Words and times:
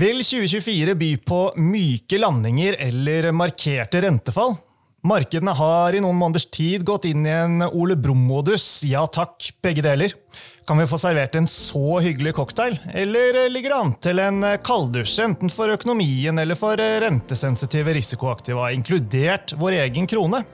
Vil 0.00 0.22
2024 0.24 0.94
by 0.96 1.08
på 1.28 1.38
myke 1.60 2.16
landinger 2.22 2.78
eller 2.80 3.26
markerte 3.36 4.00
rentefall? 4.00 4.54
Markedene 5.04 5.52
har 5.58 5.92
i 5.92 6.00
noen 6.00 6.16
måneders 6.16 6.46
tid 6.48 6.86
gått 6.88 7.04
inn 7.10 7.26
i 7.28 7.34
en 7.34 7.66
Ole 7.66 7.98
Brumm-modus. 8.00 8.80
Ja 8.88 9.02
takk, 9.12 9.50
begge 9.60 9.84
deler. 9.84 10.14
Kan 10.70 10.78
vi 10.78 10.86
få 10.86 10.98
servert 11.02 11.34
en 11.34 11.48
så 11.50 11.98
hyggelig 11.98 12.34
cocktail, 12.36 12.76
eller 12.94 13.48
ligger 13.50 13.72
det 13.72 13.78
an 13.80 13.94
til 14.04 14.20
en 14.22 14.44
kalddusj, 14.62 15.16
enten 15.24 15.50
for 15.50 15.72
økonomien 15.72 16.38
eller 16.38 16.54
for 16.54 16.78
rentesensitive 16.78 17.96
risikoaktiva, 17.96 18.68
inkludert 18.70 19.56
vår 19.58 19.80
egen 19.80 20.06
krone? 20.06 20.44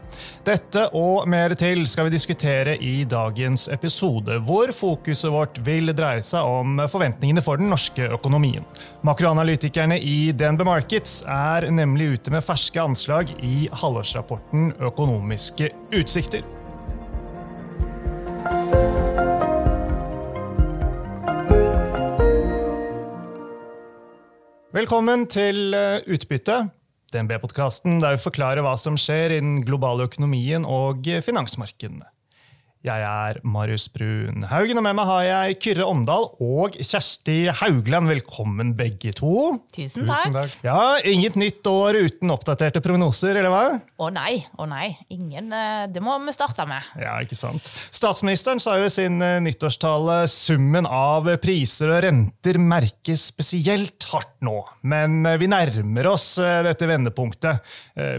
Dette 0.47 0.87
og 0.97 1.29
mer 1.29 1.53
til 1.59 1.85
skal 1.91 2.09
vi 2.09 2.15
diskutere 2.17 2.79
i 2.81 3.05
dagens 3.05 3.69
episode, 3.69 4.39
hvor 4.49 4.73
fokuset 4.73 5.33
vårt 5.35 5.61
vil 5.67 5.93
dreie 5.93 6.25
seg 6.25 6.49
om 6.49 6.81
forventningene 6.89 7.45
for 7.45 7.61
den 7.61 7.69
norske 7.75 8.09
økonomien. 8.17 8.65
Makroanalytikerne 9.05 10.01
i 10.01 10.33
DNB 10.33 10.65
Markets 10.65 11.21
er 11.29 11.69
nemlig 11.69 12.15
ute 12.17 12.33
med 12.33 12.47
ferske 12.47 12.81
anslag 12.81 13.37
i 13.45 13.67
halvårsrapporten 13.85 14.73
Økonomiske 14.81 15.75
utsikter. 15.93 16.56
Velkommen 24.77 25.23
til 25.33 25.73
eh, 25.73 26.03
Utbytte, 26.13 26.67
DNB-podkasten 27.15 27.95
der 28.03 28.19
vi 28.19 28.21
forklarer 28.27 28.61
hva 28.61 28.75
som 28.77 28.99
skjer 29.01 29.33
i 29.33 29.39
den 29.41 29.63
globale 29.65 30.05
økonomien 30.05 30.67
og 30.69 31.09
finansmarkedene. 31.25 32.05
Jeg 32.87 33.03
er 33.03 33.39
Marius 33.43 33.89
Brun 33.91 34.45
Haugen, 34.47 34.79
og 34.79 34.85
med 34.87 34.95
meg 34.95 35.09
har 35.09 35.23
jeg 35.27 35.55
Kyrre 35.65 35.87
Omdal 35.91 36.29
og 36.45 36.77
Kjersti 36.79 37.49
Haugland. 37.59 38.07
Velkommen, 38.13 38.69
begge 38.79 39.11
to. 39.17 39.57
Tusen 39.75 40.07
takk. 40.07 40.29
Tusen 40.29 40.37
takk. 40.37 40.53
Ja, 40.63 40.77
Inget 41.03 41.35
nytt 41.41 41.67
år 41.67 41.99
uten 42.07 42.31
oppdaterte 42.31 42.79
prognoser, 42.85 43.41
eller 43.41 43.51
hva? 43.51 43.63
Å 43.99 44.11
nei, 44.15 44.37
å 44.55 44.69
nei. 44.71 44.93
Ingen, 45.11 45.49
eh, 45.51 45.89
det 45.91 46.03
må 46.05 46.15
vi 46.23 46.35
starte 46.37 46.69
med. 46.71 46.93
Ja, 47.03 47.17
ikke 47.27 47.39
sant. 47.39 47.73
Statsministeren 47.91 48.63
sa 48.63 48.77
jo 48.79 48.87
i 48.87 48.95
sin 48.95 49.19
eh, 49.19 49.41
nyttårstale 49.43 50.21
summen 50.31 50.87
av 50.87 51.27
priser 51.43 51.91
og 51.91 52.05
renter 52.07 52.61
merkes 52.63 53.27
spesielt 53.33 54.07
hardt 54.13 54.37
nå. 54.47 54.61
Men 54.87 55.27
eh, 55.27 55.41
vi 55.43 55.51
nærmer 55.51 56.13
oss 56.13 56.37
dette 56.39 56.87
vendepunktet. 56.87 57.67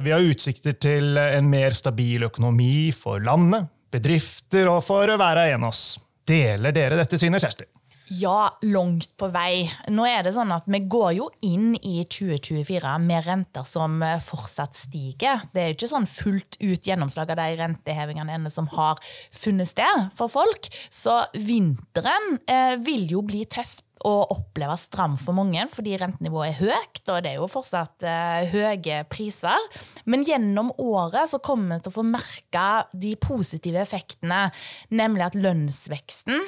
Vi 0.04 0.12
har 0.12 0.24
utsikter 0.28 0.76
til 0.76 1.16
en 1.22 1.48
mer 1.48 1.76
stabil 1.78 2.28
økonomi 2.28 2.90
for 2.96 3.24
landet 3.24 3.72
bedrifter 3.94 4.70
og 4.72 4.84
for 4.86 5.08
hver 5.08 5.20
være 5.22 5.50
en 5.56 5.68
av 5.68 5.74
oss. 5.74 5.98
Deler 6.28 6.76
dere 6.76 7.00
dette 7.00 7.20
synet, 7.20 7.44
Kjersti? 7.44 7.68
Ja, 8.10 8.58
langt 8.64 9.10
på 9.20 9.28
vei. 9.34 9.68
Nå 9.92 10.06
er 10.08 10.22
det 10.24 10.32
sånn 10.38 10.52
at 10.56 10.68
Vi 10.72 10.80
går 10.88 11.10
jo 11.18 11.26
inn 11.44 11.74
i 11.76 12.06
2024 12.08 12.94
med 13.04 13.26
renter 13.26 13.68
som 13.68 14.00
fortsatt 14.24 14.78
stiger. 14.78 15.44
Det 15.52 15.62
er 15.62 15.72
jo 15.72 15.78
ikke 15.78 15.92
sånn 15.92 16.08
fullt 16.08 16.60
ut 16.62 16.88
gjennomslag 16.88 17.34
av 17.34 17.42
de 17.42 17.58
rentehevingene 17.60 18.54
som 18.54 18.70
har 18.78 19.02
funnet 19.36 19.68
sted 19.74 20.08
for 20.16 20.32
folk. 20.32 20.72
Så 20.88 21.20
vinteren 21.36 22.40
eh, 22.48 22.78
vil 22.80 23.12
jo 23.12 23.26
bli 23.28 23.44
tøft 23.52 23.84
å 24.06 24.14
oppleve 24.34 24.76
stram 24.80 25.16
for 25.22 25.38
mange, 25.38 25.64
fordi 25.74 25.96
rentenivået 26.00 26.52
er 26.52 26.60
høyt, 26.60 27.02
og 27.08 27.24
det 27.24 27.32
er 27.32 27.40
jo 27.40 27.50
fortsatt 27.52 28.06
uh, 28.06 28.46
høye 28.52 29.02
priser. 29.10 29.68
Men 30.06 30.26
gjennom 30.28 30.74
året 30.78 31.32
så 31.32 31.42
kommer 31.44 31.78
vi 31.78 31.86
til 31.86 31.94
å 31.94 31.98
få 31.98 32.06
merke 32.08 32.68
de 32.94 33.16
positive 33.22 33.82
effektene, 33.82 34.48
nemlig 34.94 35.30
at 35.30 35.40
lønnsveksten 35.40 36.46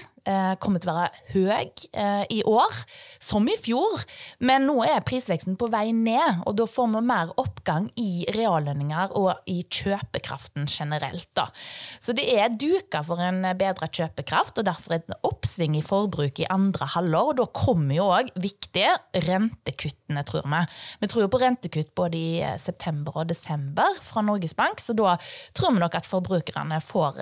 kommer 0.59 0.81
til 0.81 0.91
å 0.91 0.97
være 0.97 1.23
høy 1.33 1.49
eh, 1.49 2.23
i 2.29 2.41
år, 2.47 2.75
som 3.21 3.47
i 3.49 3.55
fjor. 3.59 4.03
Men 4.45 4.67
nå 4.69 4.79
er 4.85 5.03
prisveksten 5.05 5.57
på 5.59 5.69
vei 5.71 5.89
ned, 5.95 6.43
og 6.45 6.57
da 6.59 6.67
får 6.69 6.89
vi 6.93 7.03
mer 7.09 7.33
oppgang 7.39 7.89
i 7.99 8.25
reallønninger 8.35 9.15
og 9.19 9.49
i 9.49 9.61
kjøpekraften 9.63 10.67
generelt. 10.69 11.29
Da. 11.37 11.47
Så 12.01 12.15
det 12.17 12.27
er 12.33 12.53
duka 12.53 13.01
for 13.05 13.21
en 13.23 13.41
bedre 13.59 13.89
kjøpekraft, 13.89 14.59
og 14.59 14.67
derfor 14.69 14.97
et 14.97 15.13
oppsving 15.27 15.77
i 15.79 15.85
forbruk 15.85 16.41
i 16.41 16.49
andre 16.51 16.89
halvår. 16.95 17.33
Og 17.33 17.39
da 17.41 17.47
kommer 17.55 17.95
jo 17.97 18.09
òg 18.13 18.33
viktige 18.39 18.95
rentekuttene, 19.27 20.25
tror 20.27 20.47
vi. 20.49 20.63
Vi 21.03 21.11
tror 21.11 21.25
jo 21.25 21.31
på 21.31 21.41
rentekutt 21.41 21.93
både 21.97 22.19
i 22.19 22.31
eh, 22.43 22.57
september 22.61 23.21
og 23.21 23.29
desember 23.31 23.97
fra 24.03 24.23
Norges 24.25 24.55
Bank, 24.57 24.81
så 24.83 24.95
da 24.97 25.15
tror 25.57 25.75
vi 25.75 25.83
nok 25.83 25.97
at 25.99 26.07
forbrukerne 26.09 26.79
får 26.83 27.19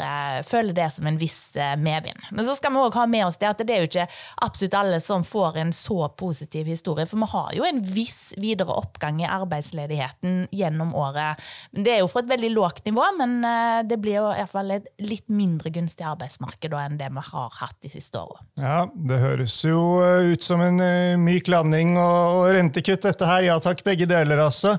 føler 0.48 0.76
det 0.76 0.88
som 0.94 1.08
en 1.10 1.18
viss 1.20 1.56
medvind. 1.80 2.20
Men 2.32 2.46
så 2.46 2.56
skal 2.58 2.74
vi 2.74 2.82
også 2.90 3.04
ha 3.04 3.08
med 3.12 3.26
oss 3.28 3.40
det 3.42 3.50
at 3.50 3.62
det 3.64 3.76
er 3.76 3.84
jo 3.84 3.90
ikke 3.90 4.08
absolutt 4.46 4.78
alle 4.78 5.00
som 5.04 5.26
får 5.28 5.60
en 5.62 5.74
så 5.76 6.08
positiv 6.18 6.68
historie. 6.70 7.08
For 7.10 7.20
vi 7.22 7.30
har 7.32 7.54
jo 7.58 7.66
en 7.68 7.82
viss 7.84 8.34
videre 8.40 8.76
oppgang 8.78 9.22
i 9.24 9.30
arbeidsledigheten 9.30 10.48
gjennom 10.56 10.94
året. 10.98 11.42
Det 11.72 11.96
er 11.96 12.02
jo 12.02 12.10
fra 12.12 12.24
et 12.24 12.32
veldig 12.32 12.52
lågt 12.56 12.86
nivå, 12.90 13.06
men 13.20 13.38
eh, 13.48 13.82
det 13.88 14.00
blir 14.02 14.20
jo 14.20 14.30
i 14.32 14.40
hvert 14.42 14.54
fall 14.54 14.74
et 14.76 14.90
litt 15.04 15.28
mindre 15.32 15.72
gunstig 15.74 16.08
arbeidsmarked 16.08 16.74
enn 16.78 16.98
det 17.00 17.10
vi 17.14 17.26
har 17.32 17.60
hatt 17.62 17.78
de 17.84 17.92
siste 17.92 18.22
åra. 18.22 18.42
Ja, 18.62 18.80
det 19.10 19.20
høres 19.22 19.60
jo 19.66 19.84
eh, 20.06 20.34
ut 20.34 20.46
som 20.46 20.64
en 20.64 20.82
eh, 20.84 21.18
myk 21.20 21.52
landing 21.52 21.96
og 22.02 22.48
rentekutt, 22.56 23.06
dette 23.08 23.30
her. 23.30 23.46
Ja 23.48 23.60
takk, 23.64 23.84
begge 23.86 24.10
deler, 24.10 24.42
altså. 24.48 24.78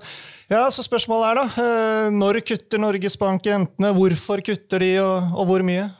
Ja, 0.48 0.66
så 0.72 0.84
Spørsmålet 0.84 1.28
er 1.28 1.38
da, 1.38 1.70
når 2.14 2.40
kutter 2.48 2.80
Norges 2.80 3.18
Bank 3.20 3.44
rentene? 3.44 3.90
Hvorfor 3.92 4.40
kutter 4.44 4.80
de, 4.80 4.94
og, 5.02 5.34
og 5.36 5.50
hvor 5.50 5.64
mye? 5.66 5.90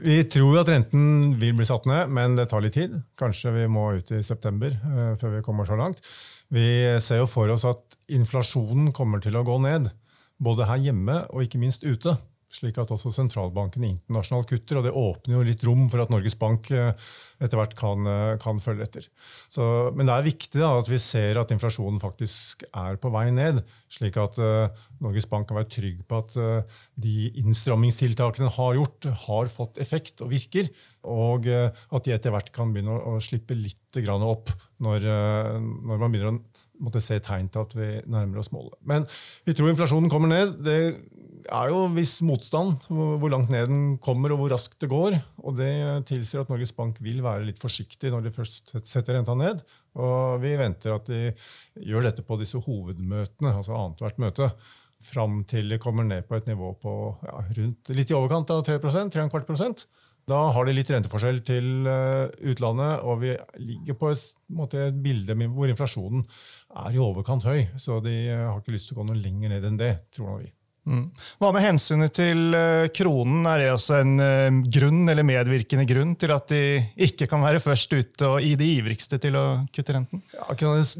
Vi 0.00 0.22
tror 0.24 0.62
at 0.62 0.70
renten 0.72 1.34
vil 1.40 1.52
bli 1.58 1.66
satt 1.68 1.84
ned, 1.90 2.08
men 2.16 2.36
det 2.38 2.48
tar 2.50 2.64
litt 2.64 2.78
tid. 2.78 2.94
Kanskje 3.20 3.52
vi 3.54 3.66
må 3.68 3.90
ut 3.98 4.12
i 4.14 4.22
september 4.24 4.72
uh, 4.86 5.12
før 5.20 5.36
vi 5.36 5.42
kommer 5.44 5.68
så 5.68 5.76
langt. 5.76 6.00
Vi 6.52 6.64
ser 7.04 7.20
jo 7.20 7.28
for 7.28 7.52
oss 7.52 7.66
at 7.68 7.98
inflasjonen 8.12 8.90
kommer 8.96 9.20
til 9.24 9.36
å 9.36 9.44
gå 9.46 9.58
ned, 9.64 9.90
både 10.42 10.68
her 10.68 10.80
hjemme 10.88 11.22
og 11.30 11.44
ikke 11.44 11.60
minst 11.60 11.84
ute 11.84 12.16
slik 12.52 12.78
at 12.80 12.90
også 12.92 13.12
sentralbanken 13.14 13.84
internasjonalt 13.86 14.50
kutter. 14.50 14.78
og 14.78 14.86
Det 14.86 14.92
åpner 14.92 15.38
jo 15.38 15.44
litt 15.46 15.64
rom 15.66 15.86
for 15.92 16.02
at 16.04 16.12
Norges 16.12 16.36
Bank 16.38 16.68
eh, 16.74 16.92
etter 17.42 17.58
hvert 17.58 17.74
kan, 17.78 18.08
eh, 18.08 18.34
kan 18.42 18.60
følge 18.62 18.86
etter. 18.86 19.08
Så, 19.52 19.64
men 19.96 20.08
det 20.08 20.16
er 20.16 20.28
viktig 20.28 20.60
da, 20.60 20.74
at 20.78 20.90
vi 20.90 21.00
ser 21.02 21.40
at 21.40 21.52
inflasjonen 21.54 22.00
faktisk 22.02 22.66
er 22.68 23.00
på 23.00 23.12
vei 23.14 23.26
ned, 23.34 23.62
slik 23.92 24.16
at 24.20 24.38
uh, 24.40 24.70
Norges 25.04 25.26
Bank 25.28 25.48
kan 25.48 25.58
være 25.58 25.68
trygg 25.74 25.98
på 26.08 26.20
at 26.22 26.36
uh, 26.40 26.78
de 26.96 27.28
innstrammingstiltakene 27.42 28.48
har 28.54 28.78
gjort, 28.78 29.08
har 29.26 29.50
fått 29.52 29.80
effekt 29.82 30.22
og 30.24 30.32
virker. 30.32 30.70
Og 31.08 31.48
uh, 31.50 31.68
at 31.68 32.06
de 32.06 32.14
etter 32.14 32.32
hvert 32.32 32.48
kan 32.54 32.72
begynne 32.72 32.94
å, 32.94 33.16
å 33.18 33.24
slippe 33.24 33.56
litt 33.58 33.78
opp 33.92 34.48
når, 34.80 35.04
når 35.60 35.98
man 36.00 36.14
begynner 36.14 36.30
å 36.30 36.62
måtte 36.80 37.02
se 37.04 37.18
tegn 37.20 37.50
til 37.52 37.66
at 37.66 37.74
vi 37.76 37.88
nærmer 38.08 38.40
oss 38.40 38.48
målet. 38.54 38.78
Men 38.88 39.04
vi 39.44 39.52
tror 39.52 39.68
inflasjonen 39.68 40.08
kommer 40.08 40.32
ned. 40.32 40.54
Det 40.64 40.78
er 41.48 41.70
jo 41.72 41.86
viss 41.94 42.20
motstand 42.26 42.84
hvor 42.90 43.30
langt 43.32 43.50
ned 43.52 43.70
den 43.70 43.80
kommer 44.02 44.34
og 44.34 44.42
hvor 44.42 44.52
raskt 44.54 44.78
det 44.82 44.90
går. 44.92 45.16
og 45.42 45.56
Det 45.58 45.72
tilsier 46.10 46.42
at 46.42 46.52
Norges 46.52 46.74
Bank 46.76 47.00
vil 47.02 47.22
være 47.24 47.46
litt 47.48 47.62
forsiktig 47.62 48.12
når 48.12 48.26
de 48.26 48.34
først 48.34 48.74
setter 48.80 49.18
renta 49.18 49.34
ned. 49.38 49.64
Og 49.98 50.38
vi 50.42 50.54
venter 50.60 50.94
at 50.94 51.08
de 51.10 51.32
gjør 51.82 52.08
dette 52.08 52.24
på 52.26 52.38
disse 52.40 52.60
hovedmøtene, 52.62 53.52
altså 53.52 53.76
annethvert 53.76 54.22
møte, 54.22 54.52
fram 55.02 55.42
til 55.50 55.72
de 55.72 55.80
kommer 55.82 56.06
ned 56.06 56.28
på 56.28 56.38
et 56.38 56.46
nivå 56.46 56.76
på 56.78 56.94
ja, 57.26 57.40
rundt 57.58 57.90
litt 57.90 58.12
i 58.12 58.16
overkant 58.16 58.52
av 58.54 58.62
3% 58.68 59.10
3,25 59.16 59.48
prosent. 59.48 59.86
Da 60.30 60.38
har 60.54 60.66
de 60.68 60.74
litt 60.76 60.90
renteforskjell 60.94 61.40
til 61.42 61.88
eh, 61.90 62.28
utlandet, 62.52 63.02
og 63.02 63.18
vi 63.24 63.32
ligger 63.58 63.98
på 63.98 64.12
et, 64.12 64.22
måte, 64.54 64.86
et 64.86 65.00
bilde 65.02 65.34
hvor 65.50 65.70
inflasjonen 65.72 66.22
er 66.84 66.94
i 66.94 67.02
overkant 67.02 67.46
høy. 67.48 67.64
Så 67.74 67.98
de 68.04 68.14
har 68.30 68.60
ikke 68.60 68.76
lyst 68.76 68.92
til 68.92 68.96
å 68.96 69.02
gå 69.02 69.08
noe 69.10 69.18
lenger 69.18 69.56
ned 69.56 69.66
enn 69.66 69.80
det, 69.80 69.96
tror 70.14 70.38
vi. 70.44 70.52
Mm. 70.82 71.04
Hva 71.38 71.52
med 71.54 71.62
hensynet 71.62 72.14
til 72.16 72.56
uh, 72.56 72.88
kronen? 72.94 73.44
Er 73.46 73.60
det 73.62 73.68
også 73.70 74.00
en 74.02 74.16
uh, 74.18 74.62
grunn 74.66 75.04
eller 75.06 75.26
medvirkende 75.26 75.86
grunn 75.86 76.16
til 76.18 76.34
at 76.34 76.48
de 76.50 76.62
ikke 77.06 77.28
kan 77.30 77.44
være 77.44 77.62
først 77.62 77.94
ute 77.94 78.30
og 78.30 78.42
i 78.42 78.56
de 78.58 78.66
ivrigste 78.80 79.20
til 79.22 79.38
å 79.38 79.44
kutte 79.70 79.94
renten? 79.94 80.24
Ja, 80.34 80.48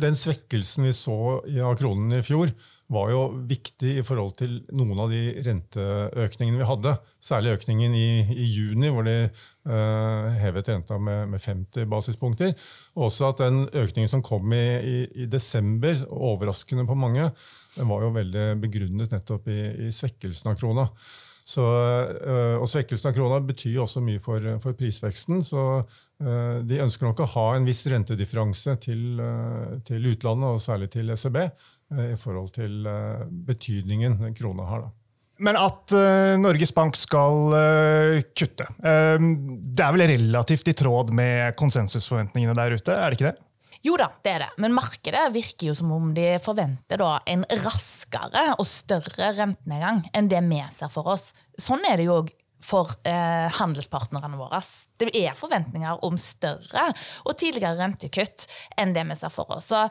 den 0.04 0.18
svekkelsen 0.18 0.86
vi 0.86 0.94
så 0.94 1.18
av 1.42 1.74
kronen 1.80 2.14
i 2.14 2.22
fjor, 2.26 2.52
var 2.92 3.10
jo 3.12 3.22
viktig 3.48 3.94
i 3.98 4.04
forhold 4.04 4.34
til 4.40 4.58
noen 4.76 5.00
av 5.04 5.12
de 5.12 5.22
renteøkningene 5.46 6.60
vi 6.60 6.68
hadde. 6.68 6.92
Særlig 7.22 7.56
økningen 7.56 7.96
i, 7.96 8.08
i 8.34 8.46
juni, 8.50 8.90
hvor 8.92 9.06
de 9.06 9.16
uh, 9.28 10.28
hevet 10.42 10.68
renta 10.72 10.98
med, 11.00 11.32
med, 11.32 11.42
50 11.42 11.88
basispunkter. 11.90 12.52
Og 12.98 13.08
også 13.08 13.30
at 13.30 13.42
den 13.46 13.64
økningen 13.66 14.12
som 14.12 14.24
kom 14.24 14.52
i, 14.56 14.62
i, 14.92 14.96
i 15.24 15.28
desember, 15.30 16.04
overraskende 16.12 16.86
på 16.88 16.98
mange, 16.98 17.30
var 17.80 18.04
jo 18.04 18.14
veldig 18.14 18.46
begrunnet 18.62 19.14
nettopp 19.14 19.48
i, 19.48 19.90
svekkelsen 19.94 20.52
av 20.52 20.58
krona. 20.60 20.88
Så, 21.42 21.64
uh, 21.64 22.60
og 22.60 22.68
Svekkelsen 22.70 23.10
av 23.10 23.16
krona 23.16 23.40
betyr 23.42 23.80
også 23.82 24.04
mye 24.04 24.20
for, 24.22 24.44
for 24.62 24.76
prisveksten. 24.78 25.40
så 25.46 25.62
uh, 25.80 26.56
De 26.60 26.82
ønsker 26.84 27.08
nok 27.08 27.24
å 27.24 27.32
ha 27.38 27.46
en 27.56 27.66
viss 27.66 27.86
rentedifferanse 27.90 28.76
til, 28.84 29.22
til 29.88 30.12
utlandet, 30.12 30.52
og 30.52 30.62
særlig 30.62 30.92
til 30.92 31.10
ECB. 31.16 31.46
Eh, 31.92 32.12
i 32.14 32.18
forhold 32.18 32.52
til 32.56 32.86
eh, 32.88 33.22
betydningen 33.48 34.18
krona 34.36 34.66
har. 34.68 34.86
da. 34.86 34.92
Men 35.42 35.56
at 35.58 35.90
uh, 35.96 36.38
Norges 36.38 36.70
Bank 36.76 36.94
skal 36.94 37.54
uh, 37.56 38.18
kutte, 38.36 38.66
det 38.78 39.82
er 39.82 39.94
vel 39.96 40.04
relativt 40.06 40.68
i 40.70 40.74
tråd 40.76 41.10
med 41.18 41.56
konsensusforventningene 41.58 42.54
der 42.54 42.76
ute? 42.76 42.94
er 42.94 43.10
det 43.10 43.18
ikke 43.18 43.32
det? 43.32 43.48
Jo 43.82 43.96
da, 43.98 44.06
det 44.22 44.36
er 44.36 44.44
det. 44.44 44.50
Men 44.62 44.76
markedet 44.76 45.24
virker 45.34 45.72
jo 45.72 45.74
som 45.74 45.90
om 45.96 46.12
de 46.14 46.36
forventer 46.44 47.00
da 47.02 47.16
en 47.32 47.42
raskere 47.64 48.52
og 48.54 48.68
større 48.70 49.32
rentenedgang 49.40 50.04
enn 50.14 50.30
det 50.30 50.44
vi 50.46 50.60
ser 50.70 50.92
for 50.92 51.10
oss. 51.16 51.32
Sånn 51.58 51.82
er 51.90 51.98
det 51.98 52.06
jo 52.06 52.20
òg 52.20 52.30
for 52.62 52.94
eh, 53.08 53.48
handelspartnerne 53.58 54.38
våre. 54.38 54.60
Det 55.02 55.24
er 55.24 55.36
forventninger 55.38 56.04
om 56.06 56.18
større 56.20 56.88
og 57.26 57.36
tidligere 57.38 57.78
rentekutt 57.80 58.46
enn 58.80 58.94
det 58.96 59.04
vi 59.08 59.18
ser 59.18 59.32
for 59.32 59.50
oss. 59.56 59.70
Så 59.72 59.82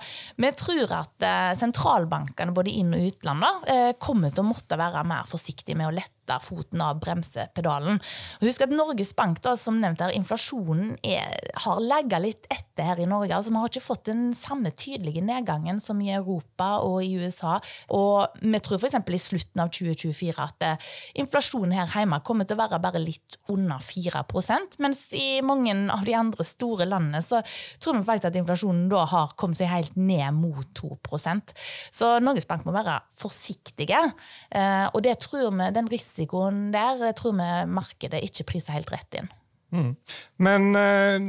vi 0.42 0.52
tror 0.58 0.96
at 1.02 1.25
eh, 1.25 1.52
sentralbankene 1.60 2.56
både 2.56 2.74
inn- 2.74 2.96
og 2.96 3.06
utland 3.12 3.46
eh, 3.69 3.92
kommer 4.02 4.31
til 4.31 4.46
å 4.46 4.50
måtte 4.52 4.80
være 4.80 5.06
mer 5.08 5.30
forsiktige 5.30 5.78
med 5.80 5.90
å 5.90 5.96
lette 5.96 6.38
foten 6.40 6.81
av 6.84 7.00
bremsepedalen. 7.02 7.98
Husk 8.44 8.63
at 8.63 8.72
Norges 8.72 9.12
Bank, 9.18 9.42
da, 9.44 9.56
som 9.60 9.80
nevnt 9.81 10.04
her, 10.04 10.13
inflasjonen 10.16 10.94
er, 11.04 11.34
har 11.66 11.81
legget 11.84 12.24
litt 12.24 12.48
etter 12.54 12.88
her 12.88 13.02
i 13.02 13.08
Norge. 13.10 13.34
altså 13.36 13.52
Vi 13.52 13.60
har 13.60 13.72
ikke 13.72 13.84
fått 13.84 14.06
den 14.08 14.30
samme 14.38 14.72
tydelige 14.72 15.24
nedgangen 15.25 15.81
som 15.84 16.00
i 16.02 16.12
Europa 16.13 16.78
og 16.86 17.02
i 17.04 17.18
USA. 17.19 17.58
Og 17.98 18.38
vi 18.42 18.62
tror 18.63 18.80
f.eks. 18.80 19.00
i 19.02 19.22
slutten 19.22 19.63
av 19.63 19.74
2024 19.75 20.46
at 20.46 20.68
eh, 20.68 20.90
inflasjonen 21.24 21.75
her 21.75 21.92
hjemme 21.92 22.22
kommer 22.25 22.48
til 22.48 22.58
å 22.58 22.63
være 22.63 22.81
bare 22.84 23.02
litt 23.02 23.40
under 23.52 23.81
4% 23.84 24.80
mens 24.84 25.00
i 25.18 25.42
mange 25.45 25.75
av 25.94 26.06
de 26.07 26.15
andre 26.18 26.45
store 26.48 26.88
landene 26.89 27.21
så 27.25 27.42
tror 27.81 28.00
vi 28.00 28.07
faktisk 28.07 28.31
at 28.31 28.39
inflasjonen 28.42 28.88
da 28.92 29.06
har 29.09 29.36
kommet 29.39 29.59
seg 29.59 29.71
helt 29.71 29.95
ned 30.00 30.38
mot 30.38 30.68
2% 30.77 31.56
Så 31.92 32.13
Norges 32.24 32.48
Bank 32.50 32.65
må 32.65 32.74
være 32.75 33.00
forsiktige. 33.18 34.01
Eh, 34.50 34.88
og 34.92 35.01
det 35.06 35.18
tror 35.25 35.51
vi, 35.56 35.71
den 35.75 35.89
risikoen 35.92 36.69
der 36.74 37.12
tror 37.18 37.38
vi 37.38 37.50
markedet 37.71 38.21
ikke 38.27 38.48
priser 38.53 38.77
helt 38.77 38.92
rett 38.94 39.19
inn. 39.21 39.31
Mm. 39.71 39.92
Men 40.44 40.69
eh, 40.75 41.25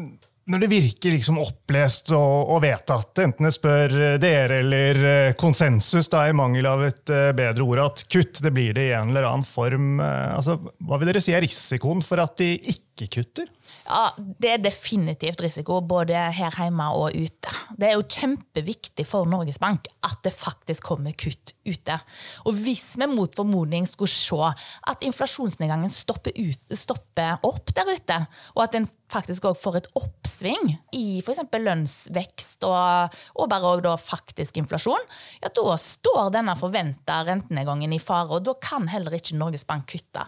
når 0.52 0.64
det 0.64 0.70
virker 0.72 1.14
liksom 1.14 1.38
opplest 1.42 2.10
og, 2.16 2.50
og, 2.50 2.62
vedtatt, 2.64 3.14
enten 3.22 3.46
jeg 3.46 3.56
spør 3.56 3.94
dere 4.22 4.62
eller 4.64 5.02
eh, 5.06 5.34
konsensus, 5.38 6.10
da 6.12 6.26
i 6.28 6.36
mangel 6.36 6.66
av 6.68 6.82
et 6.88 7.14
bedre 7.38 7.66
ord, 7.66 7.84
at 7.86 8.04
kutt 8.10 8.42
det 8.42 8.54
blir 8.54 8.74
det 8.76 8.88
i 8.90 8.96
en 8.98 9.12
eller 9.12 9.28
annen 9.30 9.46
form, 9.46 9.94
altså, 10.02 10.58
hva 10.82 10.98
vil 11.00 11.12
dere 11.12 11.22
si 11.22 11.36
er 11.36 11.44
risikoen 11.44 12.02
for 12.04 12.22
at 12.22 12.36
de 12.42 12.54
ikke 12.58 12.91
kutter? 13.10 13.48
Ja, 13.86 14.10
Det 14.18 14.50
er 14.50 14.62
definitivt 14.62 15.40
risiko, 15.42 15.80
både 15.80 16.14
her 16.14 16.54
hjemme 16.58 16.88
og 16.94 17.14
ute. 17.14 17.52
Det 17.78 17.88
er 17.88 17.96
jo 17.96 18.06
kjempeviktig 18.06 19.06
for 19.08 19.28
Norges 19.28 19.58
Bank 19.62 19.88
at 20.02 20.18
det 20.24 20.34
faktisk 20.34 20.90
kommer 20.90 21.14
kutt 21.18 21.54
ute. 21.66 21.98
Og 22.46 22.54
hvis 22.58 22.96
vi 22.98 23.08
mot 23.10 23.34
formodning 23.34 23.86
skulle 23.88 24.10
se 24.10 24.52
at 24.88 25.02
inflasjonsnedgangen 25.06 25.90
stopper, 25.90 26.34
ut, 26.36 26.76
stopper 26.76 27.42
opp 27.46 27.74
der 27.74 27.90
ute, 27.92 28.18
og 28.54 28.64
at 28.66 28.78
en 28.78 28.88
faktisk 29.12 29.46
òg 29.50 29.58
får 29.58 29.78
et 29.80 29.88
oppsving 29.98 30.72
i 30.96 31.20
f.eks. 31.22 31.42
lønnsvekst 31.52 32.66
og, 32.68 33.18
og 33.36 33.50
bare 33.52 33.74
da 33.84 33.94
faktisk 34.00 34.58
inflasjon, 34.60 35.04
ja, 35.42 35.50
da 35.52 35.76
står 35.80 36.32
denne 36.34 36.54
forventa 36.58 37.20
rentenedgangen 37.26 37.92
i 37.94 38.00
fare, 38.02 38.38
og 38.38 38.46
da 38.46 38.54
kan 38.62 38.88
heller 38.90 39.14
ikke 39.16 39.38
Norges 39.38 39.66
Bank 39.68 39.88
kutte. 39.92 40.24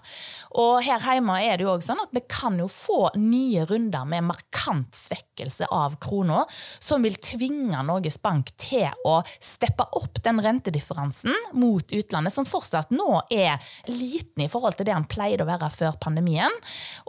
Og 0.60 0.80
her 0.84 1.02
hjemme 1.04 1.36
er 1.44 1.58
det 1.58 1.66
jo 1.66 1.72
også 1.72 1.92
sånn 1.92 2.04
at 2.04 2.14
vi 2.14 2.24
kan 2.30 2.58
jo 2.60 2.68
få 2.70 3.10
nye 3.20 3.64
runder 3.68 4.06
med 4.08 4.26
markant 4.28 4.96
svekkelse 4.96 5.68
av 5.74 5.98
krona, 6.02 6.42
som 6.82 7.04
vil 7.04 7.16
tvinge 7.22 7.82
Norges 7.86 8.18
Bank 8.22 8.52
til 8.60 8.88
å 9.06 9.20
steppe 9.38 9.86
opp 9.98 10.20
den 10.24 10.40
rentedifferansen 10.44 11.34
mot 11.60 11.94
utlandet, 11.94 12.34
som 12.34 12.48
fortsatt 12.48 12.92
nå 12.94 13.08
er 13.32 13.60
liten 13.90 14.44
i 14.44 14.50
forhold 14.50 14.78
til 14.78 14.88
det 14.88 14.96
han 14.96 15.08
pleide 15.10 15.44
å 15.44 15.48
være 15.48 15.70
før 15.74 15.98
pandemien, 16.02 16.52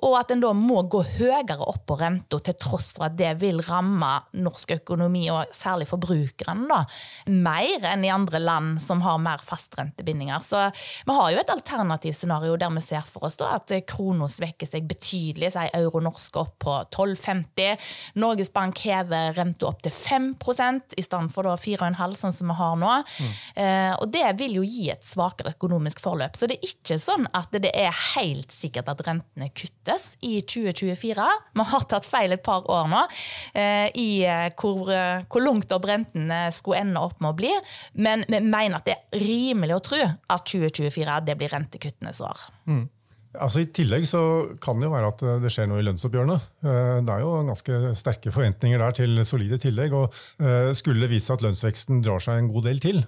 og 0.04 0.18
at 0.20 0.34
en 0.34 0.44
da 0.44 0.52
må 0.56 0.84
gå 0.92 1.02
høyere 1.18 1.65
opp 1.70 1.86
på 1.90 1.98
renta, 2.00 2.40
til 2.40 2.58
tross 2.60 2.92
for 2.96 3.08
at 3.08 3.18
det 3.18 3.34
vil 3.42 3.62
ramme 3.66 4.12
norsk 4.38 4.76
økonomi, 4.80 5.26
og 5.34 5.54
særlig 5.56 5.88
forbrukerne, 5.90 6.82
mer 7.32 7.88
enn 7.92 8.06
i 8.06 8.14
andre 8.14 8.42
land 8.42 8.82
som 8.84 9.04
har 9.06 9.22
mer 9.22 9.44
fastrentebindinger. 9.44 10.44
Så 10.46 10.64
vi 11.06 11.16
har 11.18 11.32
jo 11.34 11.42
et 11.42 11.54
alternativt 11.54 12.18
scenario 12.20 12.58
der 12.60 12.74
vi 12.76 12.84
ser 12.86 13.06
for 13.08 13.28
oss 13.28 13.40
da, 13.42 13.56
at 13.60 13.74
krona 13.90 14.30
svekker 14.32 14.70
seg 14.70 14.88
betydelig, 14.90 15.54
sier 15.56 15.74
euro 15.78 16.02
norsk 16.04 16.40
opp 16.42 16.56
på 16.66 16.78
12,50. 16.96 17.90
Norges 18.22 18.52
Bank 18.54 18.80
hever 18.86 19.36
renta 19.38 19.70
opp 19.70 19.84
til 19.86 19.94
5% 19.94 20.98
i 20.98 21.06
stedet 21.06 21.34
for 21.34 21.50
4,5 21.50 22.16
sånn 22.20 22.36
som 22.36 22.52
vi 22.52 22.58
har 22.58 22.76
nå. 22.80 22.92
Mm. 22.96 23.34
Eh, 23.64 23.94
og 24.00 24.10
det 24.14 24.26
vil 24.40 24.60
jo 24.60 24.66
gi 24.66 24.90
et 24.94 25.06
svakere 25.06 25.56
økonomisk 25.56 26.02
forløp. 26.04 26.38
Så 26.38 26.50
det 26.50 26.60
er 26.60 26.70
ikke 26.70 27.00
sånn 27.02 27.28
at 27.36 27.54
det 27.54 27.72
er 27.72 27.94
helt 28.16 28.54
sikkert 28.54 28.90
at 28.92 29.04
rentene 29.08 29.50
kuttes 29.56 30.14
i 30.26 30.38
2024. 30.42 31.28
Vi 31.56 31.66
har 31.72 31.86
tatt 31.90 32.08
feil 32.08 32.36
et 32.36 32.44
par 32.44 32.66
år 32.72 32.90
nå 32.92 33.04
eh, 33.56 33.88
i 34.02 34.10
eh, 34.28 34.50
hvor, 34.60 34.90
eh, 34.92 35.24
hvor 35.32 35.44
langt 35.44 35.72
opp 35.76 35.88
renten 35.88 36.34
skulle 36.56 36.82
ende 36.84 37.02
opp 37.02 37.22
med 37.24 37.32
å 37.32 37.38
bli, 37.38 37.54
men 38.04 38.26
vi 38.28 38.42
mener 38.44 38.80
at 38.80 38.90
det 38.90 38.98
er 38.98 39.24
rimelig 39.24 39.78
å 39.78 39.86
tro 39.86 40.02
at 40.04 40.52
2024 40.52 41.22
det 41.30 41.38
blir 41.40 41.54
rentekuttenes 41.56 42.22
år. 42.26 42.46
Mm. 42.68 42.86
Altså 43.36 43.66
I 43.66 43.72
tillegg 43.76 44.06
så 44.08 44.22
kan 44.64 44.80
det 44.80 44.88
jo 44.88 44.94
være 44.94 45.12
at 45.12 45.24
det 45.44 45.52
skjer 45.52 45.68
noe 45.68 45.82
i 45.82 45.84
lønnsoppgjørene. 45.84 46.38
Det 47.04 47.12
er 47.12 47.24
jo 47.24 47.34
ganske 47.50 47.80
sterke 48.00 48.32
forventninger 48.32 48.80
der 48.80 48.96
til 48.96 49.20
solide 49.28 49.60
tillegg. 49.60 49.92
og 49.92 50.16
Skulle 50.80 51.04
det 51.04 51.12
vise 51.12 51.28
seg 51.28 51.42
at 51.42 51.44
lønnsveksten 51.44 52.00
drar 52.06 52.24
seg 52.24 52.40
en 52.40 52.48
god 52.54 52.70
del 52.70 52.80
til, 52.86 53.02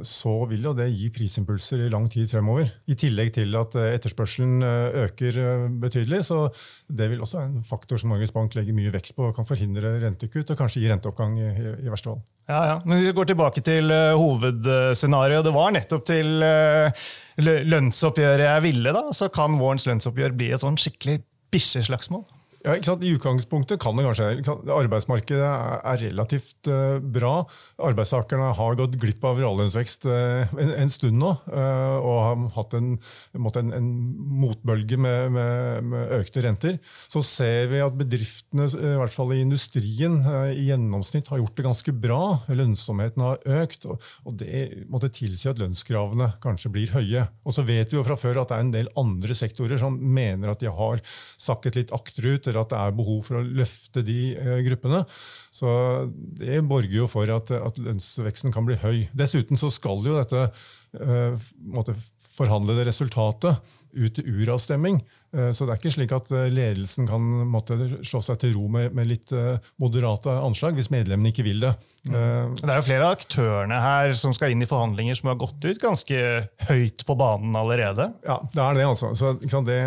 så 0.00 0.32
vil 0.50 0.64
jo 0.64 0.72
det 0.76 0.88
gi 0.90 1.10
prisimpulser 1.12 1.84
i 1.84 1.90
lang 1.92 2.06
tid 2.10 2.30
fremover. 2.30 2.70
I 2.88 2.96
tillegg 2.98 3.34
til 3.36 3.52
at 3.58 3.76
eh, 3.78 3.92
etterspørselen 3.98 4.64
øker 5.04 5.38
betydelig. 5.82 6.22
Så 6.30 6.46
det 6.88 7.10
vil 7.12 7.22
også 7.22 7.38
være 7.38 7.50
en 7.50 7.66
faktor 7.66 8.00
som 8.00 8.14
Norges 8.14 8.32
Bank 8.34 8.56
legger 8.56 8.76
mye 8.76 8.92
vekt 8.94 9.12
på, 9.16 9.28
og 9.28 9.36
kan 9.36 9.48
forhindre 9.48 9.98
rentekutt 10.02 10.54
og 10.54 10.60
kanskje 10.60 10.82
gi 10.82 10.92
renteoppgang 10.92 11.36
i, 11.38 11.50
i 11.84 11.92
verste 11.92 12.12
fall. 12.12 12.22
Ja, 12.48 12.60
ja. 12.72 12.76
Men 12.88 13.02
vi 13.04 13.12
går 13.14 13.30
tilbake 13.30 13.62
til 13.64 13.92
hovedscenarioet. 13.92 15.46
Det 15.46 15.54
var 15.54 15.74
nettopp 15.76 16.06
til 16.08 16.32
lønnsoppgjøret 17.70 18.48
jeg 18.48 18.66
ville, 18.66 18.94
da. 18.96 19.04
Så 19.14 19.30
kan 19.34 19.60
vårens 19.60 19.86
lønnsoppgjør 19.88 20.38
bli 20.40 20.50
et 20.56 20.64
sånn 20.64 20.80
skikkelig 20.80 21.20
bikkjeslagsmål. 21.52 22.24
Ja, 22.62 22.76
I 22.76 23.10
utgangspunktet 23.16 23.80
kan 23.82 23.96
det 23.98 24.04
kanskje 24.06 24.54
Arbeidsmarkedet 24.70 25.42
er 25.42 25.98
relativt 26.04 26.68
uh, 26.70 27.00
bra. 27.02 27.40
Arbeidstakerne 27.82 28.52
har 28.54 28.76
gått 28.78 28.94
glipp 29.02 29.24
av 29.26 29.40
reallønnsvekst 29.40 30.06
uh, 30.06 30.52
en, 30.54 30.70
en, 30.84 30.92
stund 30.92 31.18
nå. 31.18 31.32
Uh, 31.50 31.96
og 31.98 32.18
har 32.22 32.44
hatt 32.58 32.76
en, 32.78 32.92
en, 33.34 33.72
en 33.78 33.88
motbølge 34.44 34.98
med, 35.00 35.32
med, 35.34 35.88
med, 35.90 36.14
økte 36.20 36.44
renter. 36.46 36.78
Så 37.10 37.24
ser 37.26 37.66
vi 37.72 37.80
at 37.82 37.96
bedriftene, 37.98 38.68
i 38.70 38.94
hvert 39.00 39.16
fall 39.16 39.34
i 39.34 39.40
industrien, 39.42 40.20
i 40.52 40.68
gjennomsnitt 40.68 41.32
har 41.32 41.42
gjort 41.42 41.58
det 41.58 41.66
ganske 41.66 41.96
bra. 42.04 42.20
Lønnsomheten 42.52 43.26
har 43.26 43.42
økt, 43.58 43.88
og, 43.90 43.98
og 44.22 44.38
det 44.38 44.86
måtte 44.92 45.10
tilsi 45.10 45.50
at 45.50 45.58
lønnskravene 45.62 46.30
kanskje 46.44 46.74
blir 46.78 46.94
høye. 46.94 47.26
Og 47.42 47.58
så 47.58 47.66
vet 47.66 47.90
vi 47.90 47.98
jo 47.98 48.06
fra 48.06 48.18
før 48.20 48.44
at 48.44 48.54
det 48.54 48.60
er 48.60 48.68
en 48.68 48.74
del 48.78 48.94
andre 49.02 49.34
sektorer 49.34 49.82
som 49.82 49.98
mener 49.98 50.54
at 50.54 50.62
de 50.62 50.70
har 50.70 51.02
sakket 51.42 51.80
litt 51.80 51.96
akterut 51.96 52.51
eller 52.52 52.66
at 52.66 52.72
det 52.72 52.80
er 52.80 52.96
behov 52.96 53.22
for 53.26 53.40
å 53.40 53.44
løfte 53.44 54.04
de 54.06 54.18
eh, 54.36 54.60
gruppene. 54.68 55.02
Så 55.54 55.72
det 56.38 56.60
borger 56.68 57.00
jo 57.02 57.08
for 57.10 57.28
at, 57.32 57.50
at 57.56 57.80
lønnsveksten 57.80 58.54
kan 58.54 58.68
bli 58.68 58.78
høy. 58.82 59.06
Dessuten 59.16 59.60
så 59.60 59.72
skal 59.72 60.04
jo 60.06 60.18
dette 60.18 60.46
uh, 61.00 61.50
forhandlede 62.36 62.86
resultatet 62.88 63.74
ut 63.92 64.14
til 64.16 64.42
uravstemning. 64.42 65.00
Eh, 65.32 65.50
så 65.56 65.64
det 65.64 65.72
er 65.72 65.80
ikke 65.80 65.94
slik 65.94 66.12
at 66.12 66.30
eh, 66.34 66.50
ledelsen 66.52 67.08
kan 67.08 67.24
måtte, 67.48 67.78
slå 68.04 68.20
seg 68.24 68.40
til 68.42 68.52
ro 68.56 68.66
med, 68.72 68.92
med, 68.96 69.08
litt 69.08 69.32
eh, 69.36 69.56
moderate 69.80 70.32
anslag, 70.44 70.76
hvis 70.76 70.90
medlemmene 70.92 71.32
ikke 71.32 71.46
vil 71.46 71.62
det. 71.64 71.72
Mm. 72.02 72.56
Det 72.58 72.68
er 72.68 72.80
jo 72.80 72.84
flere 72.84 73.06
av 73.06 73.16
aktørene 73.16 73.78
her 73.80 74.12
som 74.18 74.34
skal 74.36 74.52
inn 74.52 74.64
i 74.64 74.68
forhandlinger 74.68 75.16
som 75.16 75.30
har 75.30 75.38
gått 75.40 75.62
ut 75.64 75.80
ganske 75.80 76.18
høyt 76.68 77.04
på 77.06 77.16
banen 77.18 77.54
allerede. 77.56 78.08
Ja, 78.26 78.40
det 78.52 78.62
er 78.64 78.78
det. 78.78 78.86
altså. 78.88 79.12
Så 79.16 79.32
Det 79.38 79.78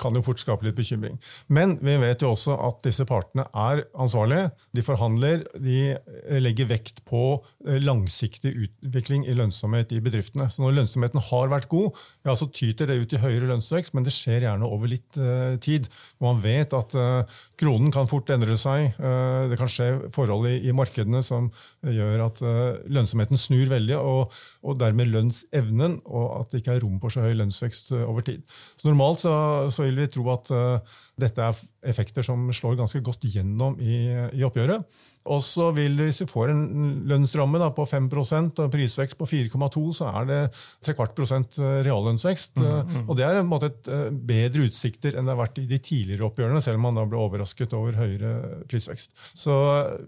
kan 0.00 0.16
jo 0.18 0.24
fort 0.26 0.42
skape 0.42 0.66
litt 0.66 0.76
bekymring. 0.76 1.18
Men 1.46 1.76
vi 1.80 1.94
vet 2.02 2.24
jo 2.24 2.32
også 2.34 2.56
at 2.66 2.82
disse 2.84 3.06
partene 3.08 3.46
er 3.54 3.84
ansvarlige. 3.94 4.50
De 4.74 4.84
forhandler, 4.84 5.46
de 5.54 5.94
legger 6.42 6.68
vekt 6.72 7.04
på 7.08 7.38
langsiktig 7.62 8.52
utvikling 8.66 9.24
i 9.30 9.36
lønnsomhet 9.38 9.94
i 9.94 10.02
bedriftene. 10.02 10.50
Så 10.50 10.64
når 10.64 10.80
lønnsomheten 10.80 11.22
har 11.30 11.52
vært 11.54 11.70
god, 11.72 12.02
ja, 12.26 12.34
så 12.38 12.50
tyter 12.50 12.90
det 12.90 12.98
ut 13.04 13.14
i 13.14 13.22
høyere 13.22 13.52
lønnsvekst, 13.52 13.94
men 13.94 14.06
det 14.06 14.14
skjer 14.16 14.48
gjerne 14.48 14.66
over 14.66 14.81
over 14.82 14.90
litt 14.90 15.18
uh, 15.20 15.54
tid. 15.62 15.86
Man 16.22 16.40
vet 16.42 16.74
at 16.74 16.96
uh, 16.98 17.22
kronen 17.60 17.92
kan 17.94 18.10
fort 18.10 18.30
endre 18.34 18.56
seg. 18.60 18.98
Uh, 18.98 19.46
det 19.52 19.58
kan 19.60 19.70
skje 19.70 19.88
forhold 20.14 20.48
i, 20.50 20.56
i 20.66 20.74
markedene 20.76 21.22
som 21.24 21.48
gjør 21.86 22.24
at 22.26 22.40
lønnsomheten 22.90 23.38
snur 23.40 23.70
veldig, 23.70 23.96
og, 23.98 24.34
og, 24.62 24.76
dermed 24.80 25.10
lønnsevnen, 25.12 25.98
og 26.06 26.26
at 26.40 26.52
det 26.52 26.62
ikke 26.62 26.76
er 26.76 26.84
rom 26.84 26.98
for 27.02 27.14
så 27.14 27.24
høy 27.24 27.34
lønnsvekst 27.38 27.92
over 28.02 28.24
tid. 28.26 28.42
Så 28.78 28.88
Normalt 28.88 29.22
så, 29.24 29.34
så 29.74 29.86
vil 29.86 30.02
vi 30.02 30.08
tro 30.12 30.26
at 30.34 30.50
dette 31.20 31.44
er 31.44 31.62
effekter 31.90 32.26
som 32.26 32.50
slår 32.54 32.78
ganske 32.80 33.02
godt 33.04 33.26
gjennom 33.30 33.78
i, 33.82 34.04
i 34.34 34.46
oppgjøret. 34.46 34.86
Og 35.30 35.38
så 35.44 35.68
vil 35.76 35.94
Hvis 36.00 36.22
vi 36.24 36.26
får 36.26 36.50
en 36.50 36.62
lønnsramme 37.06 37.60
da, 37.62 37.68
på 37.74 37.84
5% 37.86 38.58
og 38.64 38.72
prisvekst 38.72 39.18
på 39.20 39.28
4,2 39.30 39.82
så 39.94 40.08
er 40.10 40.26
det 40.26 40.38
trekvart 40.82 41.14
prosent 41.14 41.58
reallønnsvekst. 41.58 42.58
Mm, 42.58 42.66
mm. 42.90 43.04
Og 43.06 43.16
Det 43.16 43.26
er 43.26 43.38
en 43.38 43.50
måte 43.50 43.70
et 43.70 43.90
bedre 44.12 44.66
utsikter 44.66 45.14
enn 45.14 45.28
det 45.28 45.34
har 45.36 45.42
vært 45.44 45.60
i 45.62 45.68
de 45.70 45.78
tidligere 45.78 46.26
oppgjørene, 46.26 46.62
selv 46.64 46.80
om 46.80 46.88
man 46.88 46.98
da 46.98 47.06
ble 47.06 47.20
overrasket 47.22 47.74
over 47.78 47.94
høyere 48.00 48.64
prisvekst. 48.70 49.14
Så 49.38 49.54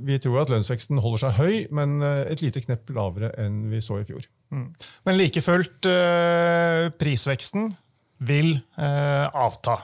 vi 0.03 0.19
tror 0.19 0.43
at 0.43 0.51
lønnsveksten 0.51 0.99
holder 1.05 1.27
seg 1.27 1.39
høy, 1.39 1.55
men 1.75 2.03
et 2.03 2.43
lite 2.43 2.65
knepp 2.67 2.91
lavere 2.97 3.31
enn 3.39 3.69
vi 3.71 3.83
så 3.85 4.01
i 4.03 4.07
fjor. 4.09 4.27
Mm. 4.51 4.69
Men 5.07 5.21
like 5.21 5.43
fullt, 5.45 5.87
prisveksten 6.99 7.71
vil 8.25 8.57
avta, 8.77 9.79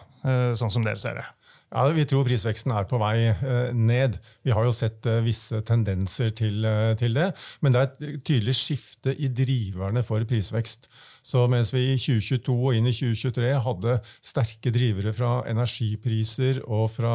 sånn 0.58 0.72
som 0.74 0.82
dere 0.84 1.00
ser 1.02 1.22
det? 1.22 1.26
Ja, 1.70 1.84
Vi 1.94 2.02
tror 2.02 2.24
prisveksten 2.26 2.72
er 2.74 2.86
på 2.90 2.98
vei 2.98 3.28
eh, 3.30 3.68
ned. 3.70 4.16
Vi 4.42 4.50
har 4.50 4.64
jo 4.66 4.72
sett 4.74 5.06
eh, 5.06 5.20
visse 5.22 5.60
tendenser 5.62 6.32
til, 6.34 6.64
eh, 6.66 6.96
til, 6.98 7.14
det. 7.14 7.28
Men 7.62 7.76
det 7.76 7.80
er 7.80 8.08
et 8.08 8.24
tydelig 8.26 8.56
skifte 8.58 9.14
i 9.14 9.30
driverne 9.30 10.02
for 10.02 10.24
prisvekst. 10.26 10.88
Så 11.22 11.44
mens 11.52 11.70
vi 11.70 11.84
i 11.92 11.94
2022 11.94 12.56
og 12.56 12.74
inn 12.74 12.90
i 12.90 12.96
2023 12.96 13.52
hadde 13.62 13.96
sterke 14.18 14.72
drivere 14.74 15.14
fra 15.14 15.30
energipriser 15.46 16.62
og 16.64 16.88
fra 16.90 17.14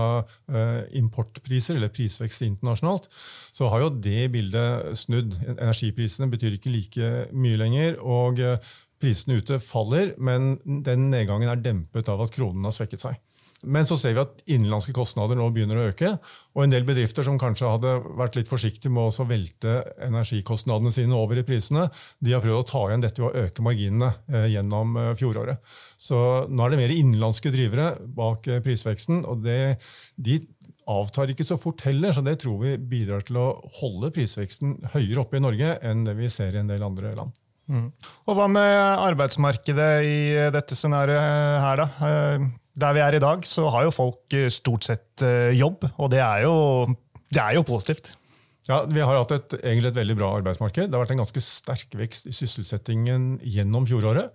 importpriser, 0.95 1.75
eller 1.75 1.91
prisvekst 1.91 2.45
internasjonalt, 2.45 3.09
så 3.51 3.67
har 3.73 3.81
jo 3.81 3.89
det 3.97 4.29
bildet 4.31 4.93
snudd. 5.01 5.35
Energiprisene 5.57 6.29
betyr 6.31 6.55
ikke 6.55 6.71
like 6.71 7.13
mye 7.33 7.59
lenger. 7.59 7.97
og 7.99 8.39
Prisene 9.01 9.41
ute 9.41 9.59
faller, 9.59 10.13
men 10.21 10.53
den 10.63 11.09
nedgangen 11.11 11.51
er 11.51 11.59
dempet 11.59 12.07
av 12.13 12.21
at 12.23 12.31
kronen 12.37 12.63
har 12.69 12.77
svekket 12.77 13.03
seg. 13.03 13.17
Men 13.65 13.87
så 13.89 13.97
ser 13.99 14.15
vi 14.15 14.21
at 14.23 14.41
innenlandske 14.45 14.93
kostnader 14.95 15.37
nå 15.39 15.47
begynner 15.53 15.81
å 15.81 15.87
øke. 15.89 16.13
Og 16.55 16.63
en 16.63 16.73
del 16.73 16.85
bedrifter 16.87 17.25
som 17.27 17.39
kanskje 17.41 17.69
hadde 17.69 17.93
vært 18.19 18.37
litt 18.39 18.51
forsiktige 18.51 18.93
med 18.93 19.09
å 19.09 19.27
velte 19.27 19.77
energikostnadene 20.05 20.93
sine 20.93 21.17
over 21.17 21.41
i 21.41 21.45
prisene, 21.47 21.87
de 22.23 22.35
har 22.35 22.43
prøvd 22.43 22.61
å 22.61 22.67
ta 22.69 22.83
igjen 22.89 23.05
dette 23.05 23.23
ved 23.23 23.29
å 23.29 23.45
øke 23.45 23.65
marginene 23.65 24.11
eh, 24.31 24.49
gjennom 24.55 24.97
eh, 25.01 25.13
fjoråret. 25.19 25.77
Så 25.97 26.17
nå 26.49 26.65
er 26.65 26.73
det 26.73 26.81
mer 26.83 26.95
innenlandske 26.95 27.53
drivere 27.53 27.93
bak 28.17 28.47
eh, 28.49 28.61
prisveksten. 28.65 29.23
og 29.25 29.43
det, 29.45 29.77
de 30.15 30.41
avtar 30.89 31.31
ikke 31.33 31.47
så 31.47 31.57
fort 31.57 31.81
heller, 31.87 32.13
så 32.13 32.21
det 32.25 32.37
tror 32.43 32.59
vi 32.61 32.75
bidrar 32.77 33.25
til 33.25 33.39
å 33.41 33.47
holde 33.79 34.11
prisveksten 34.13 34.77
høyere 34.93 35.23
oppe 35.23 35.39
i 35.39 35.43
Norge 35.43 35.79
enn 35.85 36.05
det 36.05 36.13
vi 36.19 36.29
ser 36.29 36.55
i 36.55 36.61
en 36.61 36.69
del 36.69 36.85
andre 36.85 37.15
land. 37.17 37.33
Mm. 37.65 37.87
Og 38.29 38.37
Hva 38.37 38.45
med 38.51 38.75
arbeidsmarkedet 39.07 39.89
i 40.05 40.19
dette 40.53 40.77
scenarioet 40.77 41.63
her, 41.63 41.81
da? 41.81 41.87
Der 42.75 42.95
vi 42.95 43.01
er 43.03 43.15
i 43.15 43.23
dag, 43.23 43.45
så 43.47 43.69
har 43.71 43.87
jo 43.87 43.95
folk 43.95 44.35
eh, 44.35 44.49
stort 44.51 44.87
sett 44.87 45.23
eh, 45.23 45.53
jobb, 45.55 45.85
og 45.95 46.11
det 46.11 46.19
er 46.19 46.43
jo, 46.43 46.55
det 47.31 47.41
er 47.41 47.55
jo 47.55 47.63
positivt. 47.67 48.11
Ja, 48.67 48.81
Vi 48.89 49.03
har 49.03 49.15
hatt 49.15 49.31
et, 49.31 49.55
egentlig 49.61 49.91
et 49.93 49.99
veldig 49.99 50.17
bra 50.17 50.31
arbeidsmarked. 50.39 50.89
Det 50.89 50.97
har 50.97 51.03
vært 51.03 51.13
en 51.15 51.21
ganske 51.21 51.43
sterk 51.45 51.95
vekst 51.95 52.27
i 52.31 52.33
sysselsettingen 52.33 53.35
gjennom 53.45 53.85
fjoråret. 53.87 54.33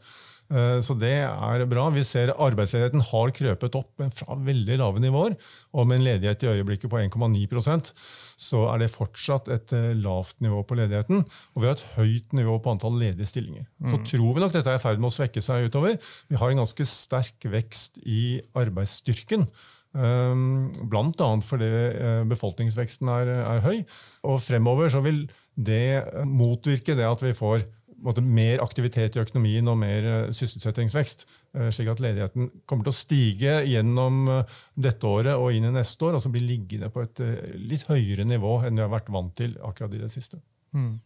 Eh, 0.50 0.80
så 0.82 0.96
det 0.98 1.12
er 1.22 1.64
bra. 1.70 1.86
Vi 1.94 2.02
ser 2.06 2.32
Arbeidsledigheten 2.34 3.04
har 3.10 3.32
krøpet 3.36 3.78
opp, 3.78 3.90
men 4.02 4.12
fra 4.14 4.34
veldig 4.34 4.78
lave 4.80 5.02
nivåer. 5.02 5.36
Og 5.76 5.88
med 5.88 6.00
en 6.00 6.06
ledighet 6.08 6.44
i 6.44 6.50
øyeblikket 6.56 6.90
på 6.90 7.00
1,9% 7.02 7.92
så 8.40 8.64
er 8.72 8.82
det 8.82 8.92
fortsatt 8.92 9.50
et 9.52 9.74
eh, 9.76 9.90
lavt 9.98 10.40
nivå 10.44 10.62
på 10.66 10.78
ledigheten. 10.80 11.24
Og 11.54 11.62
vi 11.62 11.70
har 11.70 11.78
et 11.78 11.88
høyt 11.96 12.36
nivå 12.36 12.58
på 12.62 12.74
antall 12.74 12.98
ledige 12.98 13.30
stillinger. 13.30 13.68
Så 13.86 13.98
mm. 14.00 14.06
tror 14.12 14.30
vi 14.36 14.44
nok 14.44 14.54
dette 14.56 14.72
er 14.72 14.80
i 14.80 14.82
ferd 14.82 15.02
med 15.02 15.12
å 15.12 15.16
svekke 15.20 15.44
seg 15.44 15.70
utover. 15.70 16.00
Vi 16.30 16.40
har 16.40 16.52
en 16.52 16.64
ganske 16.64 16.88
sterk 16.88 17.50
vekst 17.52 18.02
i 18.02 18.40
arbeidsstyrken. 18.58 19.46
Blant 19.90 21.18
Bl.a. 21.18 21.28
fordi 21.42 21.66
eh, 21.66 22.22
befolkningsveksten 22.30 23.10
er, 23.10 23.32
er 23.42 23.62
høy. 23.64 23.78
Og 24.26 24.38
fremover 24.42 24.90
så 24.92 25.02
vil 25.02 25.24
det 25.60 26.24
motvirke 26.30 26.94
det 26.96 27.06
at 27.08 27.22
vi 27.24 27.34
får 27.36 27.66
måte, 28.04 28.22
mer 28.24 28.62
aktivitet 28.64 29.16
i 29.16 29.22
økonomien 29.22 29.68
og 29.70 29.78
mer 29.80 30.08
eh, 30.08 30.32
sysselsettingsvekst. 30.36 31.26
Eh, 31.56 31.68
slik 31.74 31.90
at 31.92 32.02
ledigheten 32.02 32.48
kommer 32.68 32.86
til 32.86 32.94
å 32.94 32.98
stige 33.00 33.58
gjennom 33.68 34.24
eh, 34.30 34.56
dette 34.74 35.10
året 35.10 35.36
og 35.36 35.54
inn 35.54 35.68
i 35.68 35.74
neste 35.74 36.08
år, 36.08 36.16
og 36.16 36.24
så 36.24 36.32
bli 36.32 36.42
liggende 36.44 36.90
på 36.92 37.04
et 37.04 37.22
litt 37.60 37.86
høyere 37.90 38.26
nivå 38.28 38.60
enn 38.64 38.80
vi 38.80 38.84
har 38.84 38.92
vært 38.92 39.12
vant 39.12 39.34
til 39.36 39.56
akkurat 39.66 39.94
i 39.96 40.02
det 40.02 40.10
siste. 40.12 40.40
Mm. 40.76 40.98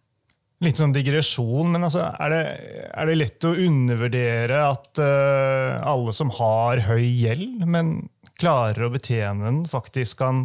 Litt 0.64 0.78
sånn 0.78 0.94
digresjon, 0.94 1.72
men 1.74 1.84
altså, 1.84 2.06
er, 2.14 2.32
det, 2.32 2.42
er, 2.86 3.08
det, 3.10 3.16
lett 3.18 3.46
å 3.48 3.56
undervurdere 3.58 4.60
at 4.64 5.00
uh, 5.02 5.82
alle 5.90 6.14
som 6.14 6.30
har 6.38 6.84
høy 6.86 7.02
gjeld, 7.02 7.64
men 7.68 7.96
klarer 8.40 8.86
å 8.86 8.92
betjene 8.94 9.44
den, 9.44 9.58
faktisk 9.68 10.22
kan 10.22 10.44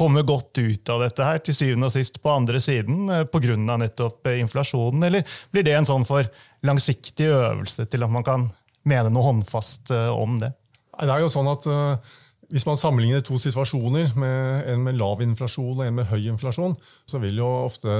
komme 0.00 0.24
godt 0.26 0.62
ut 0.62 0.92
av 0.92 1.04
dette 1.04 1.26
her 1.26 1.42
til 1.44 1.56
syvende 1.56 1.90
og 1.90 1.94
sist 1.94 2.20
på 2.22 2.32
andre 2.32 2.62
siden 2.62 3.10
eh, 3.12 3.26
pga. 3.28 3.58
nettopp 3.58 4.30
eh, 4.30 4.40
inflasjonen, 4.40 5.04
eller 5.10 5.36
blir 5.52 5.66
det 5.66 5.76
en 5.76 5.88
sånn 5.88 6.08
for 6.08 6.28
langsiktig 6.66 7.28
øvelse 7.28 7.86
til 7.90 8.06
at 8.06 8.12
man 8.12 8.26
kan 8.26 8.48
mene 8.88 9.12
noe 9.12 9.28
håndfast 9.28 9.92
eh, 9.94 10.08
om 10.14 10.40
det? 10.40 10.52
Det 11.00 11.12
er 11.12 11.22
jo 11.22 11.32
sånn 11.32 11.48
at 11.48 11.64
hvis 12.50 12.66
man 12.66 12.78
sammenligner 12.78 13.22
to 13.22 13.38
situasjoner, 13.38 14.10
med 14.18 14.68
en 14.72 14.82
med 14.82 14.98
lav 14.98 15.22
inflasjon 15.22 15.78
og 15.78 15.84
en 15.84 15.94
med 16.00 16.08
høy 16.10 16.26
inflasjon, 16.32 16.74
så 17.06 17.20
vil 17.22 17.38
jo 17.38 17.46
ofte 17.46 17.92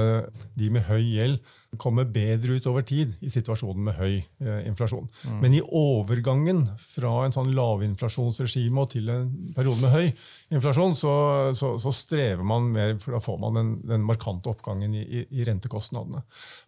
de 0.59 0.67
med 0.75 0.83
høy 0.89 0.99
gjeld 1.07 1.39
komme 1.79 2.03
bedre 2.03 2.57
ut 2.59 2.67
over 2.67 2.83
tid 2.83 3.13
i 3.23 3.31
situasjonen 3.31 3.85
med 3.87 3.95
høy 3.95 4.17
eh, 4.19 4.65
inflasjon. 4.67 5.07
Mm. 5.23 5.37
Men 5.43 5.55
i 5.55 5.63
overgangen 5.63 6.65
fra 6.83 7.13
en 7.23 7.35
sånn 7.35 7.53
lavinflasjonsregime 7.55 8.87
til 8.91 9.07
en 9.13 9.29
periode 9.55 9.85
med 9.85 9.95
høy 9.95 10.11
inflasjon, 10.51 10.95
så, 10.95 11.13
så, 11.55 11.73
så 11.79 11.93
strever 11.95 12.43
man 12.47 12.69
mer, 12.73 12.95
for 13.01 13.15
da 13.15 13.21
får 13.23 13.39
man 13.41 13.57
den, 13.57 13.71
den 13.87 14.05
markante 14.07 14.51
oppgangen 14.51 14.95
i, 14.97 15.03
i, 15.03 15.23
i, 15.29 15.45
rentekostnadene. 15.47 16.23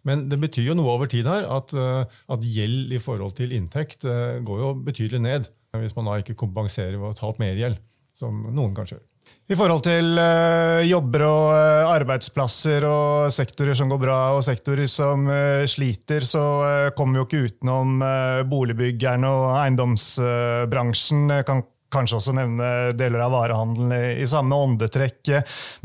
Men 0.08 0.26
det 0.30 0.40
betyr 0.42 0.70
jo 0.70 0.78
noe 0.78 0.94
over 0.96 1.10
tid 1.10 1.28
her 1.28 1.48
at, 1.52 1.74
eh, 1.76 2.20
at 2.32 2.46
gjeld 2.48 2.94
i 2.96 3.02
forhold 3.02 3.36
til 3.38 3.52
inntekt 3.56 4.06
eh, 4.08 4.40
går 4.44 4.62
jo 4.62 4.76
betydelig 4.86 5.24
ned 5.24 5.50
hvis 5.74 5.96
man 5.96 6.06
da 6.06 6.20
ikke 6.20 6.36
kompenserer 6.38 7.00
ved 7.00 7.08
å 7.10 7.16
ta 7.18 7.26
opp 7.26 7.40
mer 7.42 7.58
gjeld, 7.58 7.80
som 8.14 8.46
noen 8.54 8.76
kanskje 8.76 9.00
gjør. 9.00 9.08
I 9.50 9.56
forhold 9.58 9.82
til 9.84 10.20
uh, 10.20 10.80
jobber 10.86 11.24
og 11.26 11.90
arbeidsplasser 11.90 12.86
og 12.86 13.32
sektorer 13.34 13.76
som 13.76 13.90
går 13.90 14.00
bra 14.00 14.18
og 14.36 14.44
sektorer 14.46 14.86
som 14.88 15.26
sliter, 15.68 16.24
så 16.24 16.44
kommer 16.96 17.18
vi 17.18 17.20
jo 17.20 17.26
ikke 17.26 17.50
utenom 17.50 18.04
boligbyggerne 18.48 19.32
og 19.34 19.48
eiendomsbransjen. 19.58 21.34
kan 21.48 21.64
kanskje 21.94 22.18
også 22.18 22.34
nevne 22.36 22.70
deler 22.98 23.24
av 23.24 23.34
varehandelen 23.34 23.94
i, 24.18 24.26
samme 24.28 24.58
åndetrekk. 24.66 25.32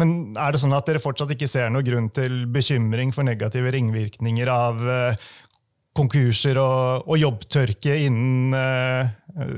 Men 0.02 0.16
er 0.34 0.56
det 0.56 0.62
sånn 0.64 0.76
at 0.78 0.90
dere 0.90 1.04
fortsatt 1.04 1.36
ikke 1.36 1.50
ser 1.50 1.72
noen 1.74 1.88
grunn 1.88 2.10
til 2.16 2.42
bekymring 2.52 3.14
for 3.16 3.28
negative 3.28 3.72
ringvirkninger 3.76 4.52
av 4.52 4.84
konkurser 6.00 6.60
og, 6.62 7.10
og 7.10 7.18
jobbtørke 7.20 7.96
innen 8.06 8.54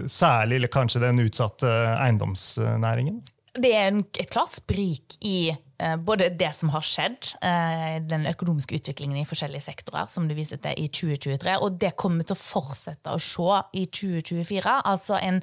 særlig 0.09 0.61
eller 0.61 0.71
kanskje 0.73 1.03
den 1.03 1.23
utsatte 1.25 1.69
eiendomsnæringen? 1.97 3.21
Det 3.51 3.73
er 3.75 3.91
et 3.99 4.31
klart 4.31 4.53
sprik 4.55 5.19
i 5.27 5.51
Eh, 5.51 5.70
både 5.97 6.29
det 6.37 6.51
som 6.55 6.69
har 6.73 6.83
skjedd, 6.85 7.31
eh, 7.41 7.97
den 8.05 8.27
økonomiske 8.29 8.77
utviklingen 8.77 9.17
i 9.21 9.25
forskjellige 9.27 9.65
sektorer, 9.65 10.09
som 10.11 10.27
du 10.29 10.35
viser 10.37 10.59
til 10.61 10.77
i 10.77 10.87
2023, 10.87 11.55
og 11.61 11.79
det 11.81 11.95
kommer 11.99 12.27
til 12.27 12.35
å 12.35 12.41
fortsette 12.41 13.13
å 13.13 13.21
se 13.21 13.61
i 13.79 13.85
2024. 13.87 14.75
Altså 14.85 15.17
en 15.21 15.41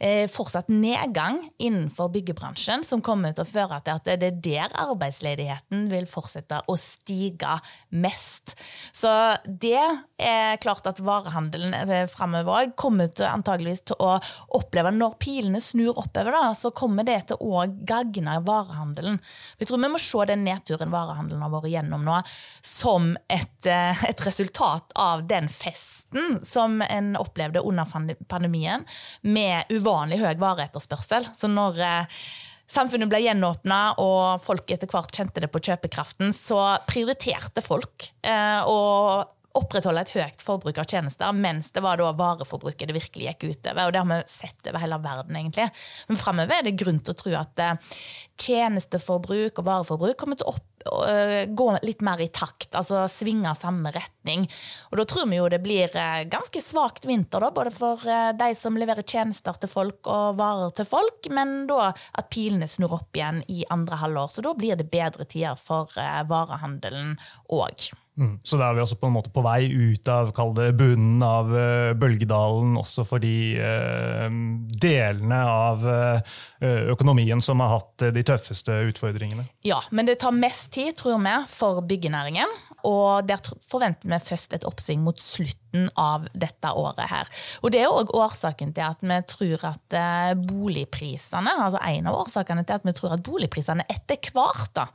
eh, 0.00 0.26
fortsatt 0.30 0.68
nedgang 0.72 1.40
innenfor 1.58 2.10
byggebransjen, 2.14 2.84
som 2.86 3.02
kommer 3.04 3.34
til 3.36 3.46
å 3.46 3.50
føre 3.50 3.80
til 3.86 3.96
at 3.96 4.10
det 4.20 4.30
er 4.30 4.40
der 4.44 4.76
arbeidsledigheten 4.84 5.88
vil 5.92 6.08
fortsette 6.10 6.60
å 6.68 6.76
stige 6.80 7.56
mest. 7.90 8.56
Så 8.92 9.10
det 9.46 9.80
er 10.20 10.60
klart 10.62 10.86
at 10.90 11.00
varehandelen 11.04 11.74
framover 12.10 12.64
òg 12.64 12.76
kommer 12.80 13.10
til 13.12 13.28
antageligvis 13.30 13.84
til 13.90 14.00
å 14.00 14.16
oppleve 14.56 14.90
Når 14.90 15.14
pilene 15.22 15.60
snur 15.62 15.98
oppover, 16.00 16.34
da, 16.34 16.52
så 16.58 16.72
kommer 16.74 17.06
det 17.06 17.20
til 17.30 17.40
å 17.40 17.64
gagne 17.86 18.40
varehandelen. 18.44 19.18
Vi 19.70 19.76
tror 19.76 19.82
vi 19.82 19.88
må 19.92 19.98
se 20.02 20.24
den 20.26 20.40
nedturen 20.42 20.90
varehandelen 20.90 21.42
har 21.44 21.50
vært 21.52 21.70
gjennom 21.70 22.02
nå, 22.02 22.16
som 22.66 23.12
et, 23.30 23.66
eh, 23.70 24.04
et 24.08 24.22
resultat 24.26 24.90
av 24.98 25.22
den 25.30 25.46
festen 25.46 26.40
som 26.42 26.80
en 26.82 27.12
opplevde 27.14 27.62
under 27.62 27.86
pandemien, 28.26 28.82
med 29.22 29.70
uvanlig 29.70 30.18
høy 30.18 30.34
vareetterspørsel. 30.42 31.28
Så 31.38 31.46
når 31.46 31.78
eh, 31.86 32.18
samfunnet 32.66 33.12
ble 33.12 33.22
gjenåpna 33.22 33.80
og 34.02 34.42
folk 34.42 34.74
etter 34.74 34.90
hvert 34.90 35.14
kjente 35.14 35.44
det 35.44 35.52
på 35.54 35.62
kjøpekraften, 35.62 36.34
så 36.34 36.80
prioriterte 36.90 37.62
folk 37.62 38.10
eh, 38.26 38.66
å 38.66 39.22
opprettholde 39.58 40.04
et 40.04 40.12
høyt 40.14 40.42
forbruk 40.44 40.78
av 40.78 40.88
tjenester, 40.90 41.32
mens 41.34 41.72
det 41.74 41.82
var 41.82 41.98
da 41.98 42.12
vareforbruket 42.16 42.90
det 42.90 42.96
virkelig 42.96 43.26
gikk 43.26 43.46
utover. 43.50 43.86
Og 43.86 43.94
det 43.94 44.02
har 44.02 44.10
vi 44.10 44.18
sett 44.30 44.70
over 44.70 44.82
hele 44.82 45.00
verden, 45.02 45.38
egentlig. 45.40 45.68
Men 46.08 46.20
framover 46.20 46.60
er 46.60 46.68
det 46.68 46.78
grunn 46.78 47.00
til 47.02 47.14
å 47.14 47.20
tro 47.20 47.36
at 47.40 47.62
eh, 47.64 47.94
tjenesteforbruk 48.40 49.58
og 49.60 49.66
vareforbruk 49.66 50.18
kommer 50.20 50.38
til 50.38 50.50
å 50.50 50.54
opp, 50.54 50.66
øh, 51.08 51.44
gå 51.54 51.66
litt 51.82 52.00
mer 52.00 52.20
i 52.22 52.28
takt, 52.32 52.74
altså 52.78 53.04
svinge 53.10 53.52
samme 53.58 53.92
retning. 53.94 54.46
Og 54.90 55.00
da 55.00 55.06
tror 55.08 55.28
vi 55.30 55.40
jo 55.40 55.48
det 55.52 55.60
blir 55.64 55.96
eh, 55.96 56.24
ganske 56.30 56.62
svakt 56.64 57.08
vinter, 57.08 57.42
da, 57.42 57.50
både 57.54 57.72
for 57.74 58.06
eh, 58.06 58.32
de 58.38 58.52
som 58.58 58.78
leverer 58.78 59.06
tjenester 59.06 59.58
til 59.60 59.72
folk 59.72 60.06
og 60.10 60.38
varer 60.40 60.74
til 60.76 60.88
folk, 60.88 61.30
men 61.34 61.66
da 61.70 61.90
at 61.90 62.30
pilene 62.32 62.68
snur 62.70 62.96
opp 63.00 63.16
igjen 63.16 63.42
i 63.48 63.64
andre 63.70 64.00
halvår. 64.04 64.30
Så 64.34 64.46
da 64.46 64.54
blir 64.56 64.78
det 64.78 64.90
bedre 64.92 65.26
tider 65.28 65.58
for 65.60 65.92
eh, 65.98 66.22
varehandelen 66.30 67.16
òg. 67.50 67.90
Mm. 68.20 68.34
Så 68.44 68.58
da 68.60 68.68
er 68.68 68.76
vi 68.76 68.82
også 68.84 68.98
på 69.00 69.08
en 69.08 69.14
måte 69.16 69.32
på 69.32 69.42
vei 69.44 69.70
ut 69.72 70.08
av 70.12 70.32
det, 70.56 70.70
bunnen 70.78 71.22
av 71.24 71.48
uh, 71.54 71.92
bølgedalen, 71.98 72.76
også 72.80 73.06
for 73.08 73.22
de 73.22 73.56
uh, 73.56 74.26
delene 74.82 75.40
av 75.48 75.86
uh, 75.88 76.36
økonomien 76.92 77.40
som 77.40 77.62
har 77.64 77.78
hatt 77.78 78.10
de 78.12 78.24
tøffeste 78.26 78.76
utfordringene. 78.90 79.46
Ja, 79.64 79.80
men 79.90 80.08
det 80.08 80.20
tar 80.20 80.36
mest 80.36 80.70
tid, 80.76 80.92
tror 81.00 81.16
vi, 81.24 81.36
for 81.48 81.80
byggenæringen. 81.88 82.58
Og 82.88 83.26
der 83.28 83.40
forventer 83.66 84.10
vi 84.10 84.20
først 84.30 84.54
et 84.56 84.66
oppsving 84.68 85.02
mot 85.04 85.18
slutten 85.20 85.88
av 86.00 86.26
dette 86.34 86.72
året 86.74 87.06
her. 87.10 87.28
Og 87.62 87.70
det 87.74 87.82
er 87.84 87.92
òg 87.92 88.10
årsaken 88.16 88.72
til 88.74 88.86
at 88.86 89.02
vi 89.04 89.18
tror 89.30 89.66
at 89.70 89.96
boligprisene, 90.50 91.52
altså 91.64 91.80
en 91.86 92.08
av 92.10 92.18
årsakene 92.20 92.64
til 92.66 92.78
at 92.78 92.86
vi 92.86 92.94
tror 92.96 93.14
at 93.16 93.24
boligprisene 93.26 93.86
etter 93.90 94.30
hvert 94.34 94.72
da, 94.76 94.86